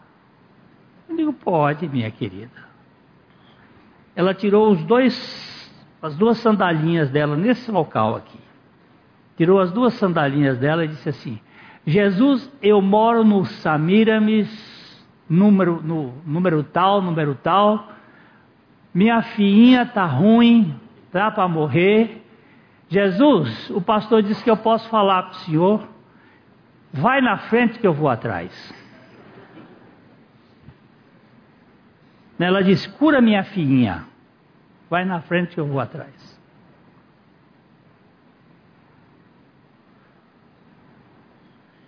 [1.09, 2.71] Eu digo, pode, minha querida.
[4.15, 8.39] Ela tirou os dois, as duas sandalinhas dela nesse local aqui.
[9.37, 11.41] Tirou as duas sandalinhas dela e disse assim:
[11.87, 14.71] Jesus, eu moro no Samiramis
[15.31, 17.89] número, no, número tal, número tal.
[18.93, 20.75] Minha filhinha está ruim,
[21.07, 22.27] está para morrer.
[22.91, 25.89] Jesus, o pastor disse que eu posso falar com o senhor.
[26.93, 28.75] Vai na frente que eu vou atrás.
[32.37, 34.05] Ela disse: cura minha filhinha.
[34.91, 36.41] Vai na frente que eu vou atrás.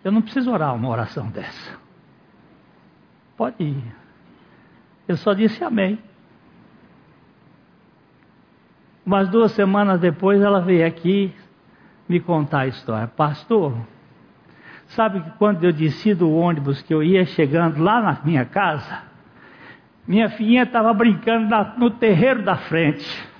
[0.04, 1.78] Eu não preciso orar uma oração dessa.
[3.36, 3.96] Pode ir.
[5.08, 5.98] Eu só disse amém.
[9.04, 11.34] Umas duas semanas depois ela veio aqui
[12.08, 13.08] me contar a história.
[13.08, 13.74] Pastor,
[14.86, 19.02] sabe que quando eu desci do ônibus que eu ia chegando lá na minha casa,
[20.06, 23.32] minha filhinha estava brincando na, no terreiro da frente.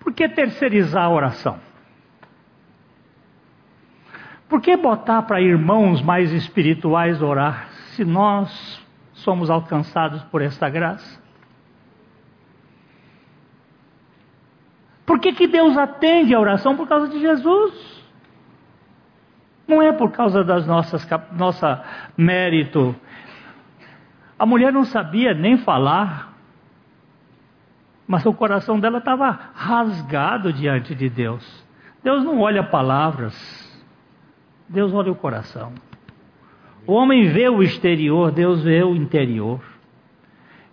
[0.00, 1.58] Por que terceirizar a oração?
[4.48, 8.85] Por que botar para irmãos mais espirituais orar, se nós
[9.16, 11.20] somos alcançados por esta graça?
[15.04, 16.76] Por que, que Deus atende a oração?
[16.76, 18.04] Por causa de Jesus.
[19.66, 21.84] Não é por causa das nossas nossa
[22.16, 22.94] mérito.
[24.38, 26.34] A mulher não sabia nem falar,
[28.06, 31.64] mas o coração dela estava rasgado diante de Deus.
[32.02, 33.34] Deus não olha palavras,
[34.68, 35.72] Deus olha o coração.
[36.86, 39.60] O homem vê o exterior, Deus vê o interior.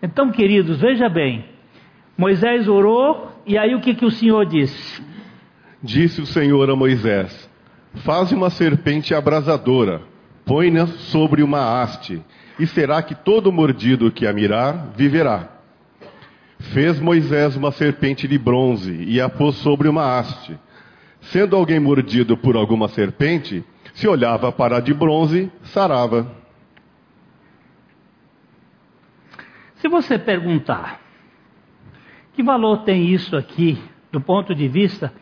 [0.01, 1.45] Então, queridos, veja bem.
[2.17, 5.01] Moisés orou, e aí o que, que o Senhor disse?
[5.81, 7.49] Disse o Senhor a Moisés:
[8.05, 10.01] Faze uma serpente abrasadora,
[10.45, 12.21] põe-na sobre uma haste,
[12.59, 15.49] e será que todo mordido que a mirar viverá.
[16.73, 20.57] Fez Moisés uma serpente de bronze e a pôs sobre uma haste.
[21.21, 26.35] Sendo alguém mordido por alguma serpente, se olhava para a de bronze, sarava.
[29.75, 30.99] Se você perguntar,
[32.33, 35.13] que valor tem isso aqui do ponto de vista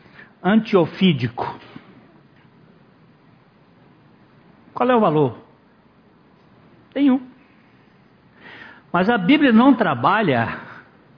[0.42, 1.60] antiofídico?
[4.74, 5.38] Qual é o valor?
[6.94, 7.22] Tem um.
[8.92, 10.60] Mas a Bíblia não trabalha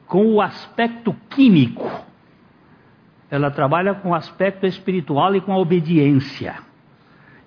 [0.07, 2.03] com o aspecto químico.
[3.29, 6.72] Ela trabalha com o aspecto espiritual e com a obediência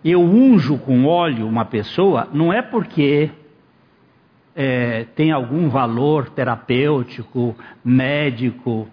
[0.04, 3.30] eu unjo com óleo uma pessoa, não é porque
[4.54, 8.88] é, tem algum valor terapêutico, médico.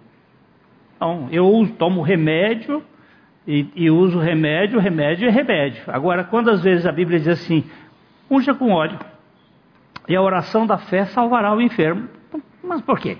[1.00, 2.82] Não, eu tomo remédio
[3.46, 5.82] e, e uso remédio, remédio é remédio.
[5.88, 7.64] Agora, quando às vezes a Bíblia diz assim,
[8.30, 8.98] unja com óleo,
[10.08, 12.08] e a oração da fé salvará o enfermo.
[12.62, 13.18] Mas por quê?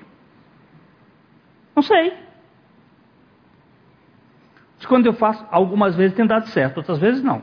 [1.75, 2.13] Não sei.
[4.87, 7.43] Quando eu faço, algumas vezes tem dado certo, outras vezes não.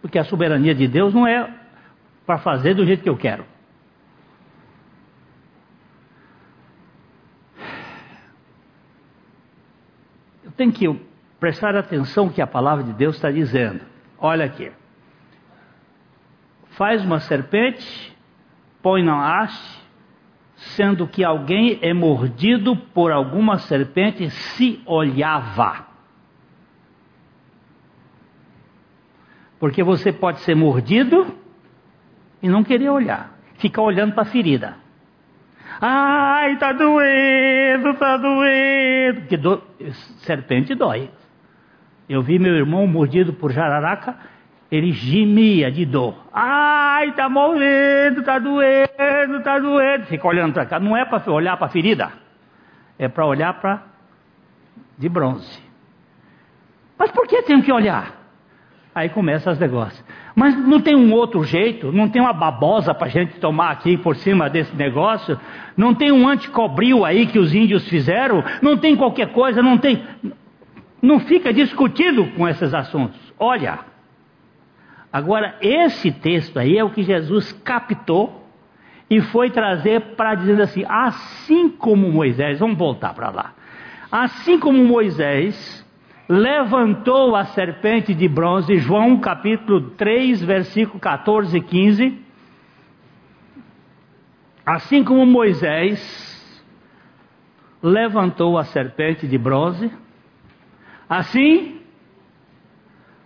[0.00, 1.52] Porque a soberania de Deus não é
[2.24, 3.44] para fazer do jeito que eu quero.
[10.44, 10.88] Eu tenho que
[11.40, 13.80] prestar atenção no que a palavra de Deus está dizendo.
[14.18, 14.70] Olha aqui.
[16.70, 18.16] Faz uma serpente,
[18.82, 19.78] põe na haste,
[20.76, 25.87] sendo que alguém é mordido por alguma serpente, se olhava.
[29.58, 31.34] Porque você pode ser mordido
[32.42, 34.76] e não querer olhar, ficar olhando para a ferida.
[35.80, 39.20] Ai, tá doendo, tá doendo.
[39.20, 39.62] Porque do...
[40.18, 41.10] serpente dói.
[42.08, 44.16] Eu vi meu irmão mordido por jararaca,
[44.70, 46.14] ele gemia de dor.
[46.32, 50.06] Ai, tá morrendo, tá doendo, tá doendo.
[50.06, 50.80] Fica olhando para cá.
[50.80, 52.12] Não é para olhar para a ferida,
[52.98, 53.82] é para olhar para
[54.96, 55.62] de bronze.
[56.98, 58.17] Mas por que tem que olhar?
[58.98, 60.04] Aí começa os negócios.
[60.34, 61.92] Mas não tem um outro jeito?
[61.92, 65.38] Não tem uma babosa para a gente tomar aqui por cima desse negócio?
[65.76, 68.42] Não tem um anticobril aí que os índios fizeram?
[68.60, 69.62] Não tem qualquer coisa?
[69.62, 70.02] Não tem.
[71.00, 73.18] Não fica discutindo com esses assuntos.
[73.38, 73.78] Olha.
[75.12, 78.46] Agora, esse texto aí é o que Jesus captou
[79.08, 83.54] e foi trazer para dizer assim: assim como Moisés, vamos voltar para lá.
[84.10, 85.86] Assim como Moisés
[86.28, 92.24] levantou a serpente de bronze, João capítulo 3, versículo 14 e 15.
[94.66, 96.62] Assim como Moisés
[97.82, 99.90] levantou a serpente de bronze,
[101.08, 101.80] assim,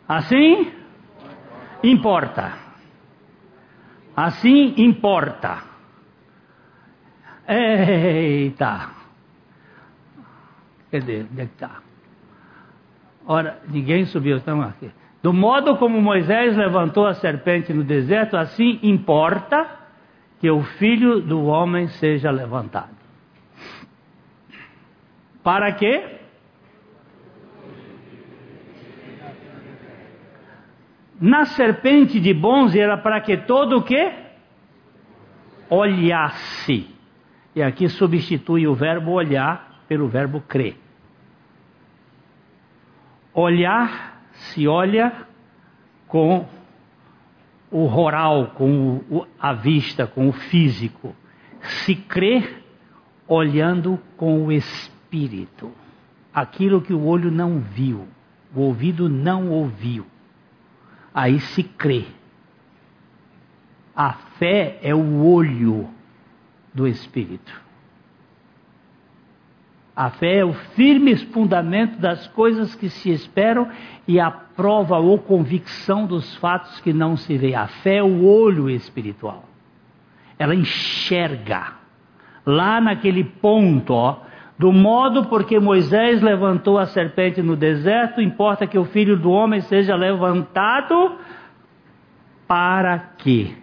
[0.07, 0.73] assim
[1.83, 2.57] importa.
[4.15, 5.65] Assim importa.
[7.49, 8.91] Eita!
[10.93, 11.23] Cadê?
[11.23, 11.82] Onde é que está?
[13.27, 14.91] Ora, ninguém subiu, estamos aqui.
[15.23, 19.83] Do modo como Moisés levantou a serpente no deserto, assim importa
[20.41, 22.91] que o filho do homem seja levantado.
[25.43, 26.19] Para quê?
[31.21, 34.13] Na serpente de bronze era para que todo o quê?
[35.71, 36.89] Olhasse.
[37.55, 40.82] E aqui substitui o verbo olhar pelo verbo crer.
[43.35, 45.27] Olhar se olha
[46.07, 46.47] com
[47.71, 51.15] o roral, com o, a vista, com o físico.
[51.61, 52.63] Se crer
[53.27, 55.73] olhando com o espírito.
[56.35, 58.09] Aquilo que o olho não viu,
[58.55, 60.07] o ouvido não ouviu
[61.15, 62.07] aí se crê.
[63.95, 65.89] A fé é o olho
[66.73, 67.62] do Espírito.
[69.95, 73.69] A fé é o firme fundamento das coisas que se esperam
[74.09, 77.55] e a prova ou convicção dos fatos que não se vê.
[77.55, 79.45] A fé é o olho espiritual.
[80.39, 81.75] Ela enxerga.
[82.45, 84.21] Lá naquele ponto, ó,
[84.59, 89.61] do modo porque Moisés levantou a serpente no deserto, importa que o filho do homem
[89.61, 91.19] seja levantado
[92.49, 93.57] para que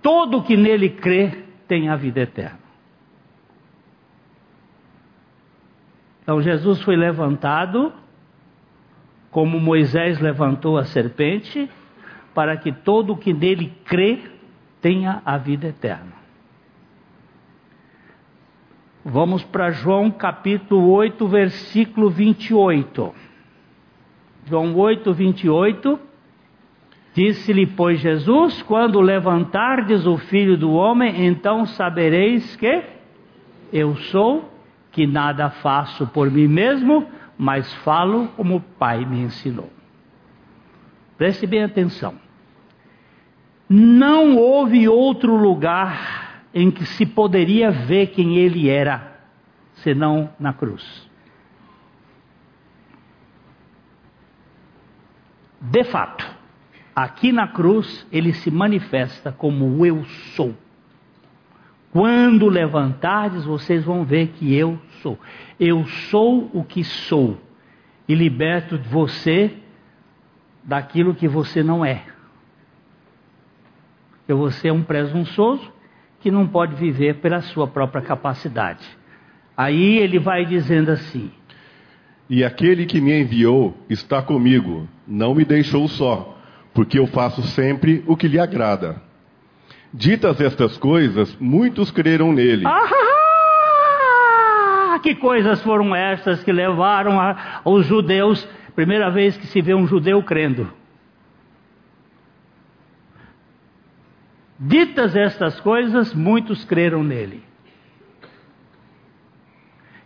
[0.00, 2.61] todo que nele crê tenha a vida eterna.
[6.22, 7.92] Então Jesus foi levantado,
[9.30, 11.68] como Moisés levantou a serpente,
[12.34, 14.20] para que todo que nele crê
[14.80, 16.12] tenha a vida eterna.
[19.04, 23.12] Vamos para João capítulo 8, versículo 28.
[24.46, 25.98] João 8, 28.
[27.12, 32.84] Disse-lhe, pois, Jesus: Quando levantardes o filho do homem, então sabereis que
[33.72, 34.51] eu sou,
[34.92, 39.72] que nada faço por mim mesmo, mas falo como o Pai me ensinou.
[41.16, 42.14] Preste bem atenção.
[43.68, 49.18] Não houve outro lugar em que se poderia ver quem ele era,
[49.76, 51.08] senão na cruz.
[55.58, 56.28] De fato,
[56.94, 60.54] aqui na cruz ele se manifesta como eu sou.
[61.92, 65.18] Quando levantardes, vocês vão ver que eu sou.
[65.60, 67.38] Eu sou o que sou
[68.08, 69.52] e liberto você
[70.64, 72.02] daquilo que você não é.
[74.18, 75.70] Porque você é um presunçoso,
[76.20, 78.86] que não pode viver pela sua própria capacidade.
[79.54, 81.30] Aí ele vai dizendo assim:
[82.30, 86.38] E aquele que me enviou está comigo, não me deixou só,
[86.72, 89.11] porque eu faço sempre o que lhe agrada.
[89.92, 92.64] Ditas estas coisas, muitos creram nele.
[92.66, 92.88] Ah,
[95.02, 99.86] que coisas foram estas que levaram a, os judeus, primeira vez que se vê um
[99.86, 100.72] judeu crendo.
[104.58, 107.44] Ditas estas coisas, muitos creram nele.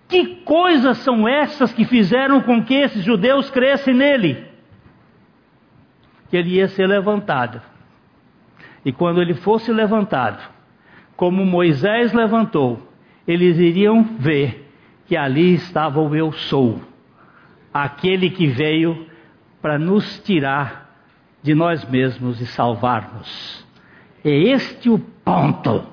[0.09, 4.47] Que coisas são essas que fizeram com que esses judeus crescem nele?
[6.30, 7.61] Que ele ia ser levantado.
[8.87, 10.41] E quando ele fosse levantado,
[11.16, 12.89] como Moisés levantou,
[13.26, 14.70] eles iriam ver
[15.07, 16.80] que ali estava o eu sou,
[17.74, 19.05] aquele que veio
[19.61, 20.89] para nos tirar
[21.43, 23.66] de nós mesmos e salvar-nos.
[24.24, 25.84] É este o ponto.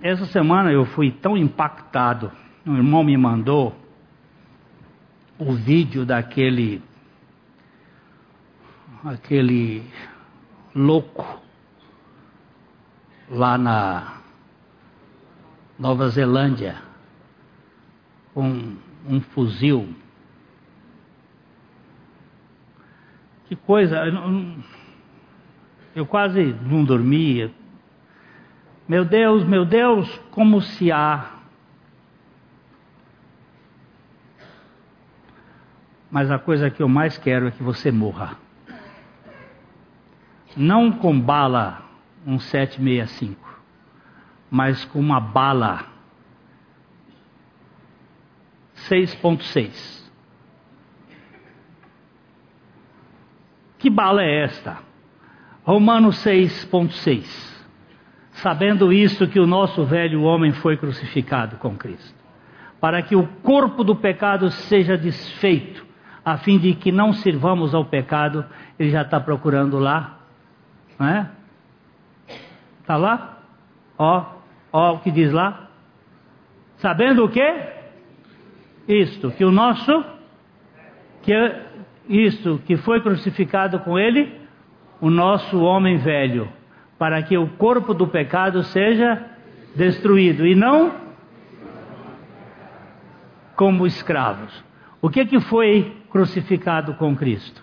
[0.00, 2.32] Essa semana eu fui tão impactado.
[2.66, 3.83] Um irmão me mandou
[5.38, 6.82] o vídeo daquele
[9.04, 9.84] aquele
[10.74, 11.42] louco
[13.28, 14.18] lá na
[15.78, 16.76] Nova Zelândia
[18.32, 18.76] com
[19.06, 19.94] um fuzil.
[23.46, 24.02] Que coisa,
[25.94, 27.52] eu, quase não dormia.
[28.88, 31.30] Meu Deus, meu Deus, como se há
[36.14, 38.38] mas a coisa que eu mais quero é que você morra.
[40.56, 41.82] Não com bala
[42.24, 43.60] um 765,
[44.48, 45.86] mas com uma bala
[48.88, 50.08] 6.6.
[53.80, 54.78] Que bala é esta?
[55.64, 57.24] Romanos 6.6.
[58.34, 62.14] Sabendo isto que o nosso velho homem foi crucificado com Cristo,
[62.80, 65.83] para que o corpo do pecado seja desfeito,
[66.24, 68.44] a fim de que não sirvamos ao pecado,
[68.78, 70.18] ele já está procurando lá,
[70.98, 71.30] não é?
[72.80, 73.38] Está lá?
[73.98, 74.24] Ó,
[74.72, 75.68] ó o que diz lá.
[76.76, 77.74] Sabendo o que?
[78.88, 80.04] Isto, que o nosso,
[81.22, 81.32] que
[82.08, 84.40] isto, que foi crucificado com ele,
[85.00, 86.48] o nosso homem velho,
[86.98, 89.24] para que o corpo do pecado seja
[89.74, 90.92] destruído e não
[93.56, 94.64] como escravos.
[95.04, 97.62] O que que foi crucificado com Cristo?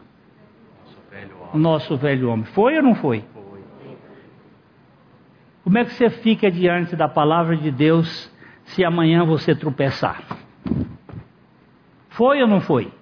[1.51, 2.45] O nosso velho homem.
[2.45, 3.25] Foi ou não foi?
[5.63, 8.31] Como é que você fica diante da palavra de Deus
[8.65, 10.21] se amanhã você tropeçar?
[12.09, 12.93] Foi ou não foi?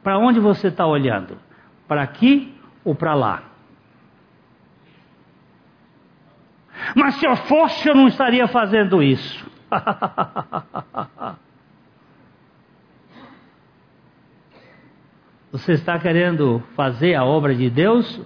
[0.00, 1.36] Para onde você está olhando?
[1.88, 3.42] Para aqui ou para lá?
[6.94, 9.44] Mas se eu fosse, eu não estaria fazendo isso.
[15.54, 18.20] Você está querendo fazer a obra de Deus?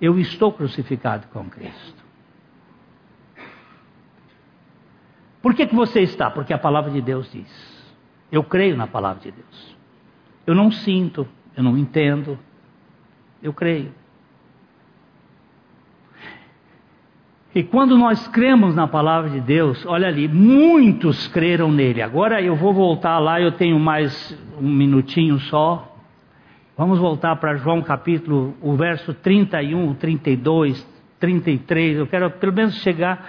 [0.00, 2.02] Eu estou crucificado com Cristo.
[5.42, 6.30] Por que, que você está?
[6.30, 7.94] Porque a palavra de Deus diz.
[8.32, 9.76] Eu creio na palavra de Deus.
[10.46, 12.38] Eu não sinto, eu não entendo,
[13.42, 13.92] eu creio.
[17.56, 22.02] E quando nós cremos na palavra de Deus, olha ali, muitos creram nele.
[22.02, 25.96] Agora eu vou voltar lá, eu tenho mais um minutinho só.
[26.76, 30.86] Vamos voltar para João capítulo, o verso 31, 32,
[31.18, 31.96] 33.
[31.96, 33.26] Eu quero pelo menos chegar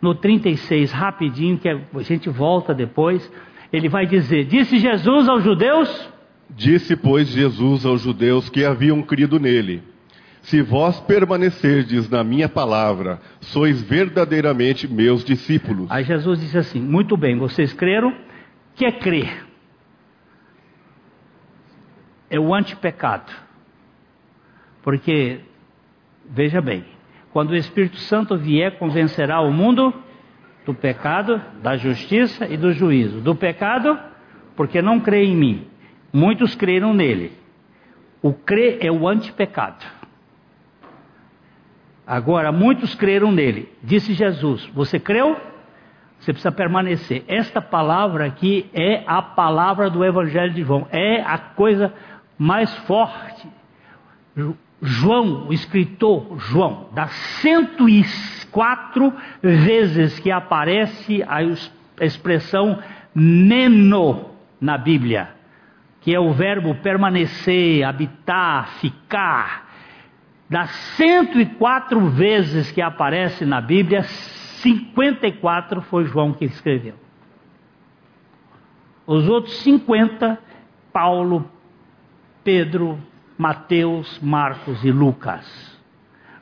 [0.00, 3.30] no 36 rapidinho, que a gente volta depois.
[3.70, 6.10] Ele vai dizer: Disse Jesus aos judeus.
[6.48, 9.82] Disse, pois, Jesus aos judeus que haviam crido nele
[10.46, 15.90] se vós permanecerdes na minha palavra, sois verdadeiramente meus discípulos.
[15.90, 18.14] Aí Jesus disse assim: Muito bem, vocês creram?
[18.76, 19.44] Que é crer?
[22.30, 23.32] É o antipecado.
[24.82, 25.40] Porque,
[26.30, 26.84] veja bem,
[27.32, 29.92] quando o Espírito Santo vier, convencerá o mundo
[30.64, 33.20] do pecado, da justiça e do juízo.
[33.20, 33.98] Do pecado,
[34.54, 35.66] porque não crê em mim.
[36.12, 37.32] Muitos creram nele.
[38.22, 39.95] O crer é o antipecado.
[42.06, 43.68] Agora, muitos creram nele.
[43.82, 45.36] Disse Jesus: Você creu?
[46.20, 47.24] Você precisa permanecer.
[47.26, 50.86] Esta palavra aqui é a palavra do Evangelho de João.
[50.90, 51.92] É a coisa
[52.38, 53.48] mais forte.
[54.80, 61.42] João, o escritor João, das 104 vezes que aparece a
[62.04, 62.78] expressão
[63.14, 64.30] meno
[64.60, 65.30] na Bíblia,
[66.02, 69.65] que é o verbo permanecer, habitar, ficar
[70.48, 76.94] das 104 vezes que aparece na Bíblia, 54 foi João que escreveu.
[79.06, 80.38] Os outros 50,
[80.92, 81.50] Paulo,
[82.44, 82.98] Pedro,
[83.36, 85.76] Mateus, Marcos e Lucas.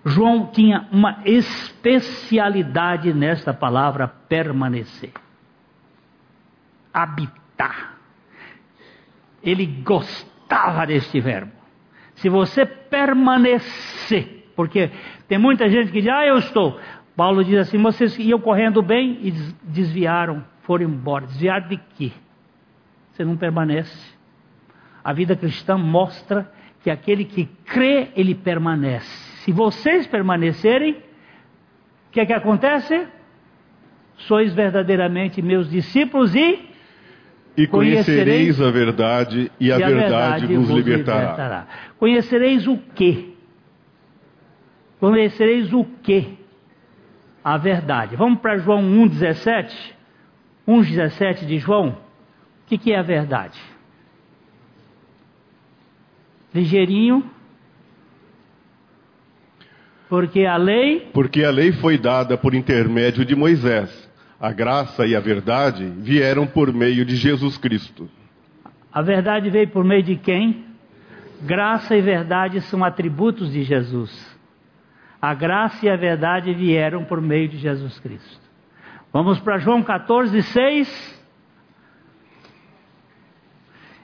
[0.05, 5.13] João tinha uma especialidade nesta palavra permanecer,
[6.93, 7.95] habitar.
[9.43, 11.64] Ele gostava deste verbo
[12.25, 14.91] se você permanecer, porque
[15.29, 16.81] tem muita gente que diz, ah, eu estou.
[17.15, 19.31] Paulo diz assim: vocês iam correndo bem e
[19.63, 21.27] desviaram, foram embora.
[21.27, 22.13] Desviaram de quê?
[23.13, 24.15] você não permanece.
[25.05, 26.51] A vida cristã mostra
[26.83, 29.07] que aquele que crê, ele permanece.
[29.43, 33.07] Se vocês permanecerem, o que é que acontece?
[34.17, 36.71] Sois verdadeiramente meus discípulos e
[37.57, 41.21] e conhecereis a verdade, e a, e a verdade, vos, vos libertará.
[41.21, 41.67] libertará.
[41.99, 43.31] Conhecereis o quê?
[44.99, 46.29] Conhecereis o quê?
[47.45, 48.17] A verdade.
[48.17, 49.73] Vamos para João 1,17?
[50.67, 51.91] 1,17 de João.
[51.91, 53.59] O que, que é a verdade?
[56.55, 57.31] Ligeirinho.
[60.09, 61.09] Porque a lei.
[61.13, 64.04] Porque a lei foi dada por intermédio de Moisés.
[64.41, 68.09] A graça e a verdade vieram por meio de Jesus Cristo.
[68.93, 70.65] A verdade veio por meio de quem?
[71.43, 74.35] Graça e verdade são atributos de Jesus.
[75.21, 78.41] A graça e a verdade vieram por meio de Jesus Cristo.
[79.13, 81.25] Vamos para João 14, 6.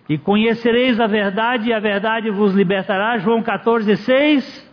[0.08, 3.18] E conhecereis a verdade, e a verdade vos libertará.
[3.18, 4.70] João 14, 6.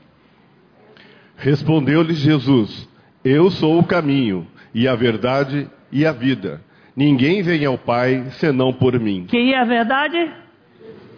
[1.38, 2.90] Respondeu-lhe Jesus:
[3.24, 4.48] Eu sou o caminho,
[4.78, 6.62] e a verdade e a vida.
[6.96, 9.26] Ninguém vem ao Pai senão por mim.
[9.26, 10.32] Quem é a verdade?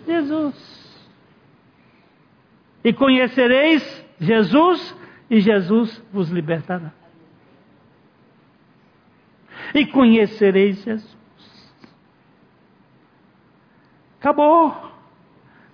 [0.08, 1.10] Jesus.
[2.82, 4.96] E conhecereis Jesus,
[5.30, 6.94] e Jesus vos libertará.
[9.76, 11.18] E conhecereis Jesus.
[14.22, 14.74] Acabou.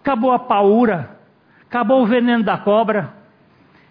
[0.02, 1.20] Acabou a paura.
[1.62, 3.14] Acabou o veneno da cobra.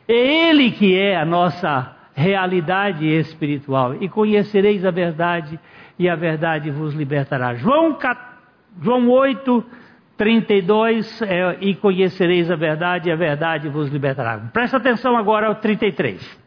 [0.09, 3.97] É Ele que é a nossa realidade espiritual.
[4.01, 5.59] E conhecereis a verdade,
[5.99, 7.55] e a verdade vos libertará.
[7.55, 7.99] João,
[8.81, 9.65] João 8,
[10.17, 14.39] 32, é, e conhecereis a verdade, e a verdade vos libertará.
[14.53, 16.45] Presta atenção agora ao 33.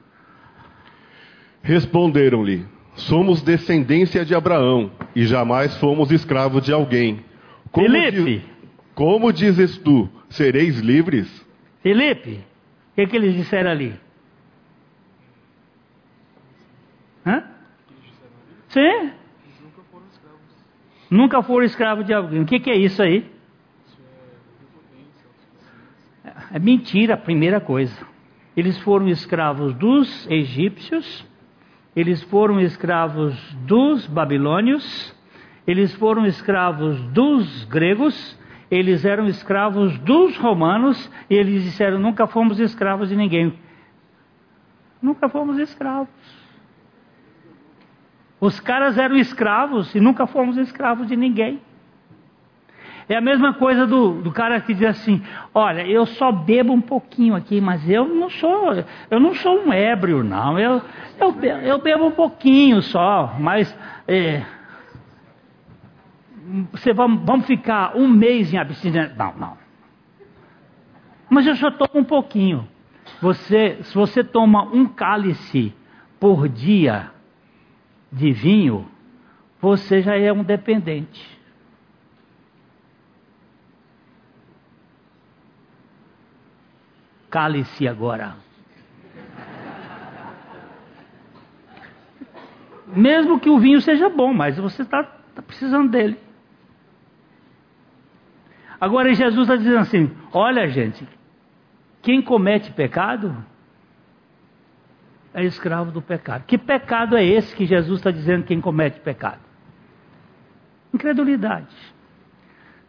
[1.61, 2.65] Responderam-lhe:
[2.95, 7.19] Somos descendência de Abraão, e jamais fomos escravos de alguém.
[7.71, 8.37] Como Felipe!
[8.37, 8.57] Diz,
[8.95, 11.45] como dizes tu, sereis livres?
[11.83, 12.39] Felipe,
[12.91, 13.93] o que, que eles disseram ali?
[17.27, 17.43] Hã?
[18.69, 19.11] Sim.
[21.09, 22.41] Nunca foram escravos de alguém.
[22.41, 23.29] O que, que é isso aí?
[26.53, 28.07] É mentira, a primeira coisa.
[28.55, 31.25] Eles foram escravos dos egípcios,
[31.95, 35.13] eles foram escravos dos babilônios,
[35.65, 38.39] eles foram escravos dos gregos,
[38.71, 43.53] eles eram escravos dos romanos, e eles disseram: nunca fomos escravos de ninguém.
[45.01, 46.46] Nunca fomos escravos.
[48.39, 51.59] Os caras eram escravos e nunca fomos escravos de ninguém.
[53.09, 55.23] É a mesma coisa do, do cara que diz assim:
[55.53, 58.73] olha, eu só bebo um pouquinho aqui, mas eu não sou,
[59.09, 60.59] eu não sou um ébrio, não.
[60.59, 60.81] Eu,
[61.19, 63.73] eu, eu bebo um pouquinho só, mas
[64.07, 64.43] é,
[66.71, 69.15] você vamos, vamos ficar um mês em abstinência.
[69.17, 69.57] Não, não.
[71.29, 72.67] Mas eu só tomo um pouquinho.
[73.21, 75.73] Você, se você toma um cálice
[76.19, 77.11] por dia,
[78.11, 78.89] de vinho,
[79.59, 81.37] você já é um dependente.
[87.29, 88.35] Cale-se agora.
[92.87, 96.17] Mesmo que o vinho seja bom, mas você está tá precisando dele.
[98.79, 101.07] Agora Jesus está dizendo assim: olha, gente,
[102.01, 103.35] quem comete pecado
[105.37, 106.45] é escravo do pecado.
[106.47, 109.39] Que pecado é esse que Jesus está dizendo quem comete pecado?
[110.91, 111.67] Incredulidade.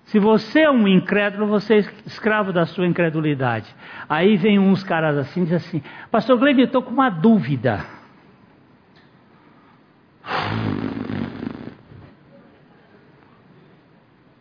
[0.07, 3.69] Se você é um incrédulo, você é escravo da sua incredulidade.
[4.09, 7.85] Aí vem uns caras assim, diz assim, pastor Gleide, eu estou com uma dúvida.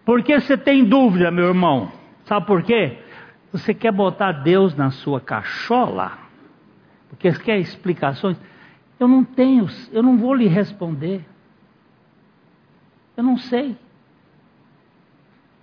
[0.05, 1.91] Por que você tem dúvida, meu irmão?
[2.23, 2.99] Sabe por quê?
[3.51, 6.26] Você quer botar Deus na sua cachola?
[7.09, 8.37] Porque quer explicações.
[8.99, 11.23] Eu não tenho, eu não vou lhe responder.
[13.15, 13.75] Eu não sei.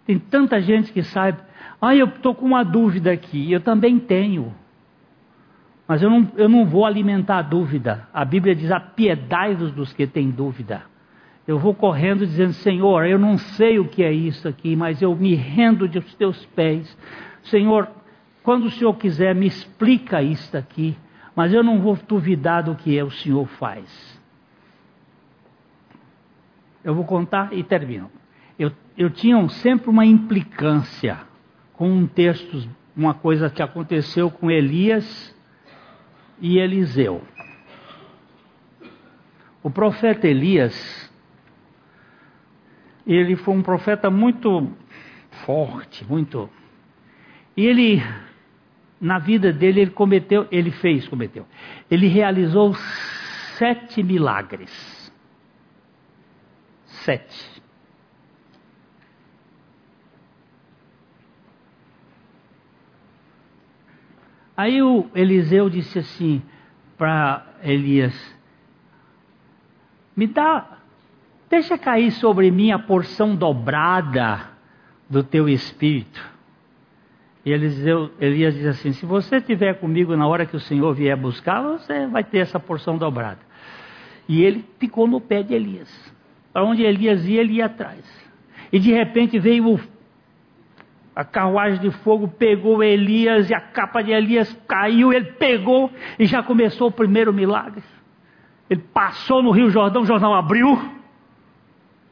[0.06, 1.38] Tem tanta gente que sabe.
[1.80, 3.50] Ah, eu estou com uma dúvida aqui.
[3.50, 4.54] Eu também tenho.
[5.86, 8.08] Mas eu não, eu não vou alimentar a dúvida.
[8.12, 10.82] A Bíblia diz: apiedai-vos dos que têm dúvida.
[11.46, 15.14] Eu vou correndo dizendo: Senhor, eu não sei o que é isso aqui, mas eu
[15.14, 16.96] me rendo de os teus pés.
[17.44, 17.88] Senhor,
[18.42, 20.96] quando o Senhor quiser, me explica isso aqui
[21.34, 24.22] mas eu não vou duvidar do que o Senhor faz.
[26.82, 28.10] Eu vou contar e termino.
[28.58, 31.18] Eu, eu tinha sempre uma implicância
[31.72, 35.34] com um texto, uma coisa que aconteceu com Elias
[36.40, 37.22] e Eliseu.
[39.62, 41.10] O profeta Elias,
[43.06, 44.70] ele foi um profeta muito
[45.46, 46.50] forte, muito.
[47.56, 48.02] E ele,
[49.04, 51.46] na vida dele, ele cometeu, ele fez, cometeu.
[51.90, 52.74] Ele realizou
[53.58, 55.12] sete milagres.
[56.86, 57.62] Sete.
[64.56, 66.42] Aí o Eliseu disse assim
[66.96, 68.14] para Elias:
[70.16, 70.78] Me dá,
[71.50, 74.48] deixa cair sobre mim a porção dobrada
[75.10, 76.33] do teu espírito.
[77.44, 81.16] E Eliseu, Elias diz assim: Se você estiver comigo na hora que o Senhor vier
[81.16, 83.40] buscar, você vai ter essa porção dobrada.
[84.28, 86.14] E ele ficou no pé de Elias.
[86.52, 88.02] Para onde Elias ia, ele ia atrás.
[88.72, 89.78] E de repente veio
[91.14, 96.26] a carruagem de fogo pegou Elias e a capa de Elias caiu, ele pegou e
[96.26, 97.82] já começou o primeiro milagre.
[98.68, 100.76] Ele passou no Rio Jordão, o jornal abriu.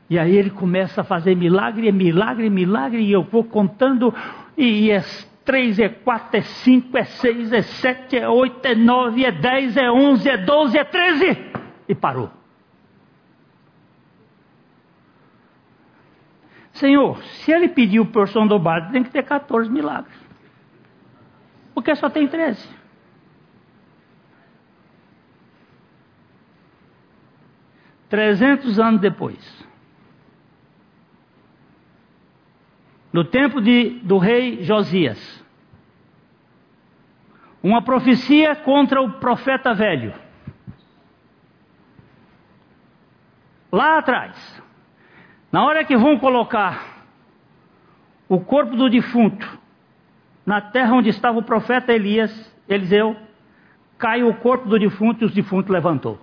[0.08, 4.14] E aí ele começa a fazer milagre, milagre, milagre, e eu vou contando,
[4.56, 5.00] e é
[5.44, 9.76] três, é quatro, é cinco, é seis, é sete, é oito, é nove, é dez,
[9.76, 11.38] é onze, é doze, é treze.
[11.88, 12.30] E parou.
[16.72, 20.16] Senhor, se ele pediu porção dobrada, tem que ter 14 milagres.
[21.74, 22.68] Porque só tem 13.
[28.08, 29.66] Trezentos anos depois,
[33.12, 35.42] no tempo de, do rei Josias,
[37.62, 40.14] uma profecia contra o profeta velho.
[43.70, 44.62] Lá atrás,
[45.50, 47.04] na hora que vão colocar
[48.28, 49.60] o corpo do defunto
[50.44, 53.16] na terra onde estava o profeta Elias, Eliseu,
[53.96, 56.18] caiu o corpo do defunto e o defunto levantou.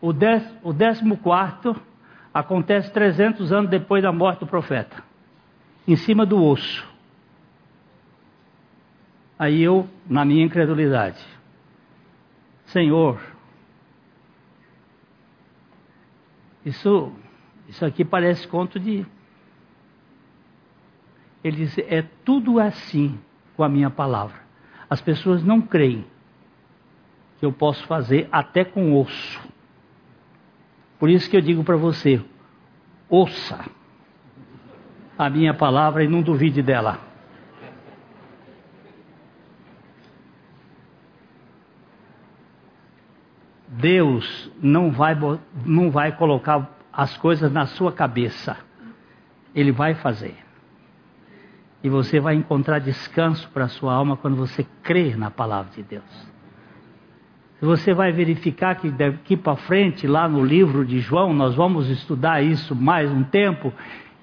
[0.00, 1.74] O, dez, o décimo quarto
[2.32, 5.02] acontece 300 anos depois da morte do profeta,
[5.86, 6.86] em cima do osso.
[9.38, 11.24] Aí eu, na minha incredulidade,
[12.66, 13.20] Senhor,
[16.64, 17.12] isso,
[17.66, 19.06] isso aqui parece conto de.
[21.42, 23.18] Ele diz: é tudo assim
[23.56, 24.36] com a minha palavra.
[24.90, 26.04] As pessoas não creem
[27.38, 29.40] que eu posso fazer até com osso.
[30.98, 32.22] Por isso que eu digo para você:
[33.08, 33.64] ouça
[35.16, 37.00] a minha palavra e não duvide dela.
[43.68, 45.16] Deus não vai,
[45.64, 48.56] não vai colocar as coisas na sua cabeça.
[49.54, 50.36] Ele vai fazer.
[51.82, 55.82] E você vai encontrar descanso para a sua alma quando você crer na palavra de
[55.82, 56.37] Deus.
[57.60, 62.42] Você vai verificar que daqui para frente, lá no livro de João, nós vamos estudar
[62.42, 63.72] isso mais um tempo.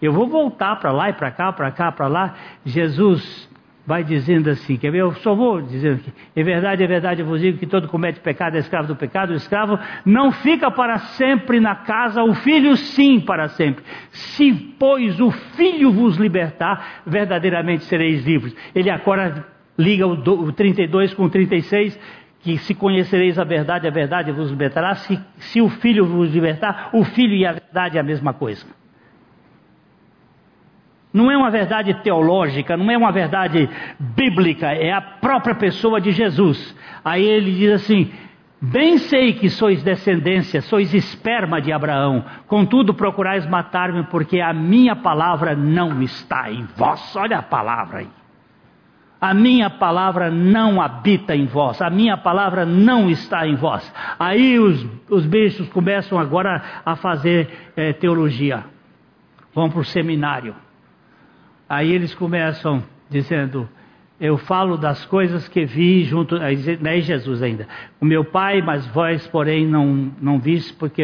[0.02, 2.36] Eu vou voltar para lá e para cá, para cá, para lá.
[2.66, 3.50] Jesus
[3.86, 5.00] vai dizendo assim, quer ver?
[5.00, 8.20] Eu só vou dizendo que, é verdade, é verdade, eu vos digo que todo comete
[8.20, 12.76] pecado é escravo do pecado, o escravo não fica para sempre na casa, o filho
[12.76, 13.84] sim para sempre.
[14.10, 18.56] Se, pois, o filho vos libertar, verdadeiramente sereis livres.
[18.74, 19.46] Ele agora
[19.78, 22.00] liga o, 32 com o 36,
[22.46, 24.94] que se conhecereis a verdade, a verdade vos libertará.
[24.94, 28.68] Se, se o filho vos libertar, o filho e a verdade é a mesma coisa
[31.12, 36.12] não é uma verdade teológica, não é uma verdade bíblica, é a própria pessoa de
[36.12, 36.76] Jesus.
[37.06, 38.12] Aí ele diz assim:
[38.62, 44.94] Bem sei que sois descendência, sois esperma de Abraão, contudo procurais matar-me, porque a minha
[44.94, 47.16] palavra não está em vós.
[47.16, 48.25] Olha a palavra aí.
[49.30, 53.94] A minha palavra não habita em vós, a minha palavra não está em vós.
[54.20, 58.66] Aí os, os bichos começam agora a fazer é, teologia,
[59.54, 60.56] vão para o seminário
[61.68, 63.68] Aí eles começam dizendo:
[64.20, 66.38] Eu falo das coisas que vi junto.
[66.38, 67.68] Não é Jesus ainda.
[68.00, 71.04] O meu pai, mas vós, porém, não, não viste, porque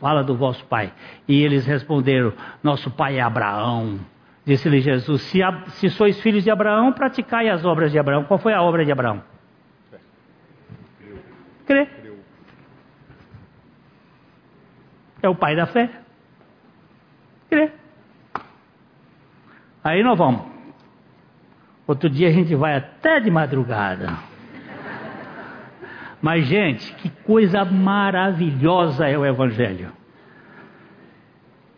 [0.00, 0.92] fala do vosso pai.
[1.28, 2.32] E eles responderam:
[2.62, 4.00] Nosso pai é Abraão.
[4.44, 8.24] Disse-lhe Jesus: se, se sois filhos de Abraão, praticai as obras de Abraão.
[8.24, 9.22] Qual foi a obra de Abraão?
[11.66, 11.88] Crer.
[15.22, 15.90] É o pai da fé.
[17.48, 17.72] Crer.
[19.84, 20.42] Aí nós vamos.
[21.86, 24.16] Outro dia a gente vai até de madrugada.
[26.22, 29.99] Mas, gente, que coisa maravilhosa é o Evangelho.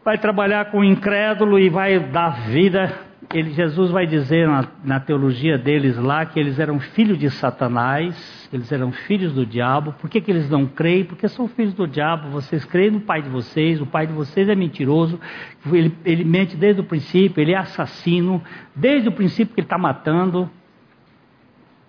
[0.05, 2.93] Vai trabalhar com o incrédulo e vai dar vida
[3.33, 8.49] ele, Jesus vai dizer na, na, teologia deles lá que eles eram filhos de Satanás,
[8.53, 9.95] eles eram filhos do diabo.
[9.95, 11.05] Por que, que eles não creem?
[11.05, 12.29] Porque são filhos do diabo.
[12.31, 15.19] Vocês creem no pai de vocês, o pai de vocês é mentiroso,
[15.67, 18.43] ele, ele mente desde o princípio, ele é assassino,
[18.75, 20.51] desde o princípio que ele está matando.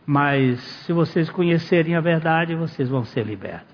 [0.06, 3.74] Mas se vocês conhecerem a verdade, vocês vão ser libertos.